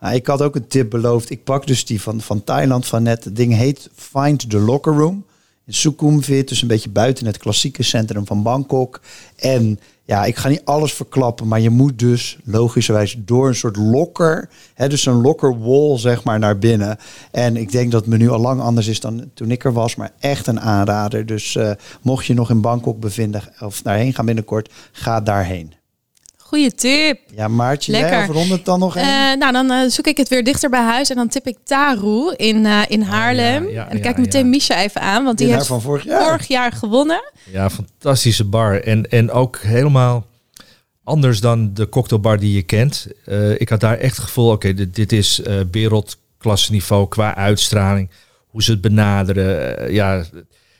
Nou, 0.00 0.14
ik 0.14 0.26
had 0.26 0.42
ook 0.42 0.54
een 0.54 0.66
tip 0.66 0.90
beloofd. 0.90 1.30
Ik 1.30 1.44
pak 1.44 1.66
dus 1.66 1.84
die 1.84 2.00
van, 2.00 2.20
van 2.20 2.44
Thailand 2.44 2.86
van 2.86 3.02
net. 3.02 3.24
Het 3.24 3.36
ding 3.36 3.54
heet 3.56 3.88
Find 3.94 4.50
the 4.50 4.58
Locker 4.58 4.92
Room. 4.94 5.24
In 5.70 5.76
Sukhumvit, 5.76 6.48
dus 6.48 6.62
een 6.62 6.68
beetje 6.68 6.90
buiten 6.90 7.26
het 7.26 7.38
klassieke 7.38 7.82
centrum 7.82 8.26
van 8.26 8.42
Bangkok. 8.42 9.00
En 9.36 9.78
ja, 10.04 10.24
ik 10.24 10.36
ga 10.36 10.48
niet 10.48 10.64
alles 10.64 10.92
verklappen, 10.92 11.48
maar 11.48 11.60
je 11.60 11.70
moet 11.70 11.98
dus 11.98 12.38
logischerwijs 12.44 13.16
door 13.18 13.48
een 13.48 13.54
soort 13.54 13.76
locker, 13.76 14.48
hè, 14.74 14.88
dus 14.88 15.06
een 15.06 15.20
locker 15.20 15.58
wall 15.58 15.98
zeg 15.98 16.24
maar 16.24 16.38
naar 16.38 16.58
binnen. 16.58 16.98
En 17.30 17.56
ik 17.56 17.72
denk 17.72 17.90
dat 17.90 18.00
het 18.00 18.10
menu 18.10 18.28
al 18.28 18.40
lang 18.40 18.60
anders 18.60 18.86
is 18.86 19.00
dan 19.00 19.30
toen 19.34 19.50
ik 19.50 19.64
er 19.64 19.72
was, 19.72 19.96
maar 19.96 20.12
echt 20.18 20.46
een 20.46 20.60
aanrader. 20.60 21.26
Dus 21.26 21.56
eh, 21.56 21.70
mocht 22.02 22.26
je 22.26 22.34
nog 22.34 22.50
in 22.50 22.60
Bangkok 22.60 23.00
bevinden 23.00 23.42
of 23.60 23.82
daarheen 23.82 24.14
gaan 24.14 24.26
binnenkort, 24.26 24.72
ga 24.92 25.20
daarheen. 25.20 25.79
Goeie 26.50 26.74
tip. 26.74 27.20
Ja, 27.34 27.48
Maartje, 27.48 27.92
Lekker. 27.92 28.34
jij 28.34 28.46
het 28.46 28.64
dan 28.64 28.78
nog 28.78 28.96
een? 28.96 29.02
Eh, 29.02 29.36
nou, 29.38 29.52
dan 29.52 29.70
eh, 29.70 29.88
zoek 29.88 30.06
ik 30.06 30.16
het 30.16 30.28
weer 30.28 30.44
dichter 30.44 30.70
bij 30.70 30.82
huis 30.82 31.10
en 31.10 31.16
dan 31.16 31.28
tip 31.28 31.46
ik 31.46 31.56
Taru 31.64 32.32
in, 32.36 32.66
eh, 32.66 32.80
in 32.88 33.02
Haarlem. 33.02 33.64
ja, 33.64 33.70
ja, 33.70 33.82
en 33.84 33.90
dan 33.90 34.00
kijk 34.00 34.16
ik 34.16 34.16
ja, 34.16 34.20
meteen 34.20 34.44
ja. 34.44 34.50
Misha 34.50 34.82
even 34.82 35.00
aan, 35.00 35.24
want 35.24 35.38
die 35.38 35.46
Winnaar 35.46 35.66
heeft 35.66 35.80
van 35.80 35.90
vorig 35.90 36.04
jaar. 36.04 36.22
vorig 36.22 36.46
jaar 36.46 36.72
gewonnen. 36.72 37.32
Ja, 37.52 37.70
fantastische 37.70 38.44
bar. 38.44 38.80
En, 38.80 39.10
en 39.10 39.30
ook 39.30 39.58
helemaal 39.58 40.26
anders 41.04 41.40
dan 41.40 41.74
de 41.74 41.88
cocktailbar 41.88 42.38
die 42.38 42.54
je 42.54 42.62
kent. 42.62 43.06
Eh, 43.24 43.60
ik 43.60 43.68
had 43.68 43.80
daar 43.80 43.96
echt 43.96 44.16
het 44.16 44.24
gevoel, 44.24 44.50
oké, 44.50 44.74
dit, 44.74 44.94
dit 44.94 45.12
is 45.12 45.42
eh 45.42 45.60
wereldklasse 45.70 46.72
niveau 46.72 47.08
qua 47.08 47.34
uitstraling. 47.34 48.10
Hoe 48.46 48.62
ze 48.62 48.70
het 48.70 48.80
benaderen. 48.80 49.92
Ja, 49.92 50.24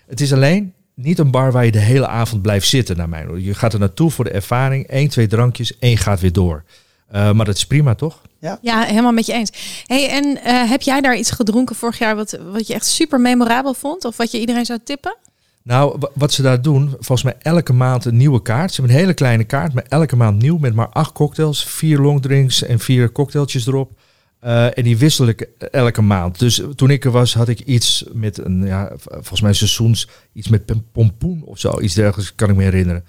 het 0.07 0.21
is 0.21 0.33
alleen 0.33 0.75
niet 1.03 1.19
een 1.19 1.31
bar 1.31 1.53
waar 1.53 1.65
je 1.65 1.71
de 1.73 1.79
hele 1.79 2.07
avond 2.07 2.43
blijft 2.43 2.69
zitten, 2.69 2.97
naar 2.97 3.09
mijn 3.09 3.27
oordeel. 3.29 3.45
Je 3.45 3.55
gaat 3.55 3.73
er 3.73 3.79
naartoe 3.79 4.11
voor 4.11 4.25
de 4.25 4.31
ervaring. 4.31 4.87
één, 4.87 5.09
twee 5.09 5.27
drankjes 5.27 5.73
je 5.81 5.97
gaat 5.97 6.21
weer 6.21 6.33
door. 6.33 6.65
Eh, 7.09 7.33
maar 7.33 7.45
dat 7.47 7.57
is 7.57 7.67
prima, 7.67 7.95
toch? 7.95 8.21
Ja, 8.63 8.83
helemaal 8.83 9.13
met 9.13 9.27
je 9.27 9.33
eens. 9.33 9.83
Hey, 9.87 10.09
en 10.09 10.43
eh, 10.45 10.71
heb 10.71 10.83
jij 10.83 11.01
daar 11.01 11.17
iets 11.17 11.31
gedronken 11.31 11.77
vorig 11.77 11.99
jaar 11.99 12.17
wat, 12.17 12.39
wat 12.53 12.67
je 12.67 12.75
echt 12.75 12.87
super 12.87 13.21
memorabel 13.21 13.75
vond? 13.75 14.05
Of 14.05 14.17
wat 14.17 14.31
je 14.31 14.41
iedereen 14.41 14.65
zou 14.65 14.79
tippen? 14.85 15.17
Nou, 15.63 15.97
wa- 15.99 16.11
wat 16.15 16.33
ze 16.33 16.43
daar 16.43 16.63
doen, 16.63 16.89
volgens 16.91 17.23
mij 17.23 17.35
elke 17.39 17.73
maand 17.73 18.05
een 18.05 18.17
nieuwe 18.17 18.43
kaart. 18.43 18.71
Ze 18.73 18.77
hebben 18.81 18.95
een 18.97 19.03
hele 19.03 19.15
kleine 19.15 19.45
kaart, 19.45 19.75
maar 19.75 19.85
elke 19.89 20.17
maand 20.17 20.43
nieuw 20.43 20.59
met 20.59 20.75
maar 20.75 20.89
acht 20.89 21.13
cocktails, 21.13 21.65
vier 21.65 21.99
longdrinks 21.99 22.63
en 22.63 22.79
vier 22.79 23.13
cocktailtjes 23.13 23.67
erop. 23.67 23.93
Eh, 24.41 24.79
en 24.79 24.85
die 24.85 24.99
wissel 24.99 25.27
ik 25.27 25.41
elke 25.71 26.03
maand. 26.03 26.39
Dus 26.39 26.63
toen 26.75 26.91
ik 26.91 27.05
er 27.05 27.11
was, 27.11 27.35
had 27.35 27.49
ik 27.49 27.61
iets 27.61 28.05
met 28.13 28.39
een, 28.39 28.67
ja, 28.67 28.93
volgens 28.97 29.41
mij 29.41 29.53
seizoens, 29.53 30.09
iets 30.33 30.49
met 30.49 30.65
pom- 30.65 30.85
pompoen 30.93 31.43
of 31.45 31.59
zo. 31.59 31.81
Iets 31.81 31.95
dergelijks 31.95 32.35
kan 32.35 32.51
ik 32.51 32.57
me 32.57 32.63
herinneren. 32.63 33.05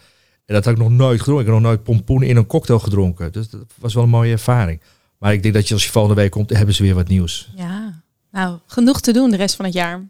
En 0.45 0.55
dat 0.55 0.65
had 0.65 0.73
ik 0.73 0.79
nog 0.79 0.89
nooit 0.89 1.19
gedronken. 1.19 1.45
Ik 1.45 1.51
heb 1.51 1.61
nog 1.61 1.71
nooit 1.71 1.83
pompoen 1.83 2.23
in 2.23 2.37
een 2.37 2.47
cocktail 2.47 2.79
gedronken. 2.79 3.31
Dus 3.31 3.49
dat 3.49 3.61
was 3.79 3.93
wel 3.93 4.03
een 4.03 4.09
mooie 4.09 4.31
ervaring. 4.31 4.81
Maar 5.17 5.33
ik 5.33 5.41
denk 5.43 5.53
dat 5.53 5.67
je 5.67 5.73
als 5.73 5.83
je 5.83 5.89
volgende 5.91 6.21
week 6.21 6.31
komt, 6.31 6.49
hebben 6.49 6.75
ze 6.75 6.83
weer 6.83 6.95
wat 6.95 7.07
nieuws. 7.07 7.51
Ja, 7.55 8.01
nou, 8.31 8.59
genoeg 8.67 9.01
te 9.01 9.13
doen 9.13 9.31
de 9.31 9.37
rest 9.37 9.55
van 9.55 9.65
het 9.65 9.73
jaar. 9.73 10.07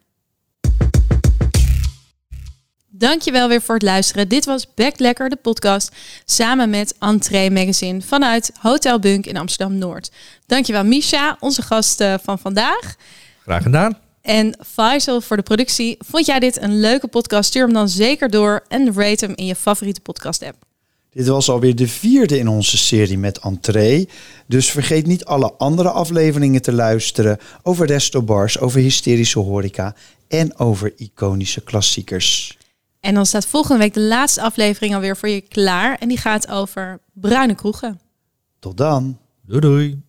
Dankjewel 3.02 3.48
weer 3.48 3.62
voor 3.62 3.76
het 3.76 3.84
luisteren. 3.84 4.28
Dit 4.28 4.46
was 4.46 4.74
Back 4.74 5.00
Lekker, 5.00 5.30
de 5.30 5.36
podcast, 5.36 5.92
samen 6.26 6.70
met 6.70 6.96
Entree 7.00 7.52
Magazine 7.52 8.02
vanuit 8.02 8.52
Hotel 8.60 9.00
Bunk 9.00 9.26
in 9.26 9.38
Amsterdam-Noord. 9.38 10.12
Dankjewel 10.46 10.84
Misha, 10.84 11.38
onze 11.40 11.62
gast 11.62 12.02
eh, 12.02 12.14
van 12.24 12.40
vandaag. 12.40 12.96
Graag 13.42 13.64
gedaan. 13.64 13.98
En 14.22 14.58
Faisal 14.68 15.22
voor 15.22 15.38
de 15.38 15.44
productie. 15.44 15.98
Vond 16.00 16.26
jij 16.26 16.40
dit 16.40 16.62
een 16.62 16.80
leuke 16.80 17.08
podcast? 17.08 17.50
Stuur 17.50 17.64
hem 17.64 17.74
dan 17.74 17.90
zeker 17.90 18.30
door 18.30 18.64
en 18.68 18.94
rate 18.94 19.26
hem 19.26 19.36
in 19.36 19.46
je 19.46 19.56
favoriete 19.56 20.02
podcast 20.02 20.44
app. 20.44 20.58
Dit 21.12 21.28
was 21.28 21.50
alweer 21.50 21.76
de 21.76 21.88
vierde 21.88 22.38
in 22.38 22.48
onze 22.48 22.78
serie 22.78 23.18
met 23.18 23.40
Entree. 23.40 24.10
Dus 24.48 24.72
vergeet 24.72 25.08
niet 25.08 25.26
alle 25.26 25.54
andere 25.54 25.90
afleveringen 25.90 26.62
te 26.62 26.74
luisteren 26.74 27.38
over 27.64 27.88
restobars, 27.88 28.60
over 28.60 28.80
hysterische 28.80 29.40
horeca 29.40 29.96
en 30.28 30.58
over 30.58 30.94
iconische 30.98 31.62
klassiekers. 31.62 32.60
En 33.02 33.14
dan 33.14 33.26
staat 33.26 33.46
volgende 33.46 33.80
week 33.80 33.94
de 33.94 34.02
laatste 34.02 34.42
aflevering 34.42 34.96
alweer 34.96 35.18
voor 35.18 35.30
je 35.30 35.42
klaar. 35.42 35.98
En 35.98 36.08
die 36.08 36.18
gaat 36.18 36.50
over 36.50 37.00
bruine 37.14 37.56
kroegen. 37.56 38.00
Tot 38.60 38.78
dan! 38.78 39.18
Doei 39.46 39.60
doei. 39.62 40.02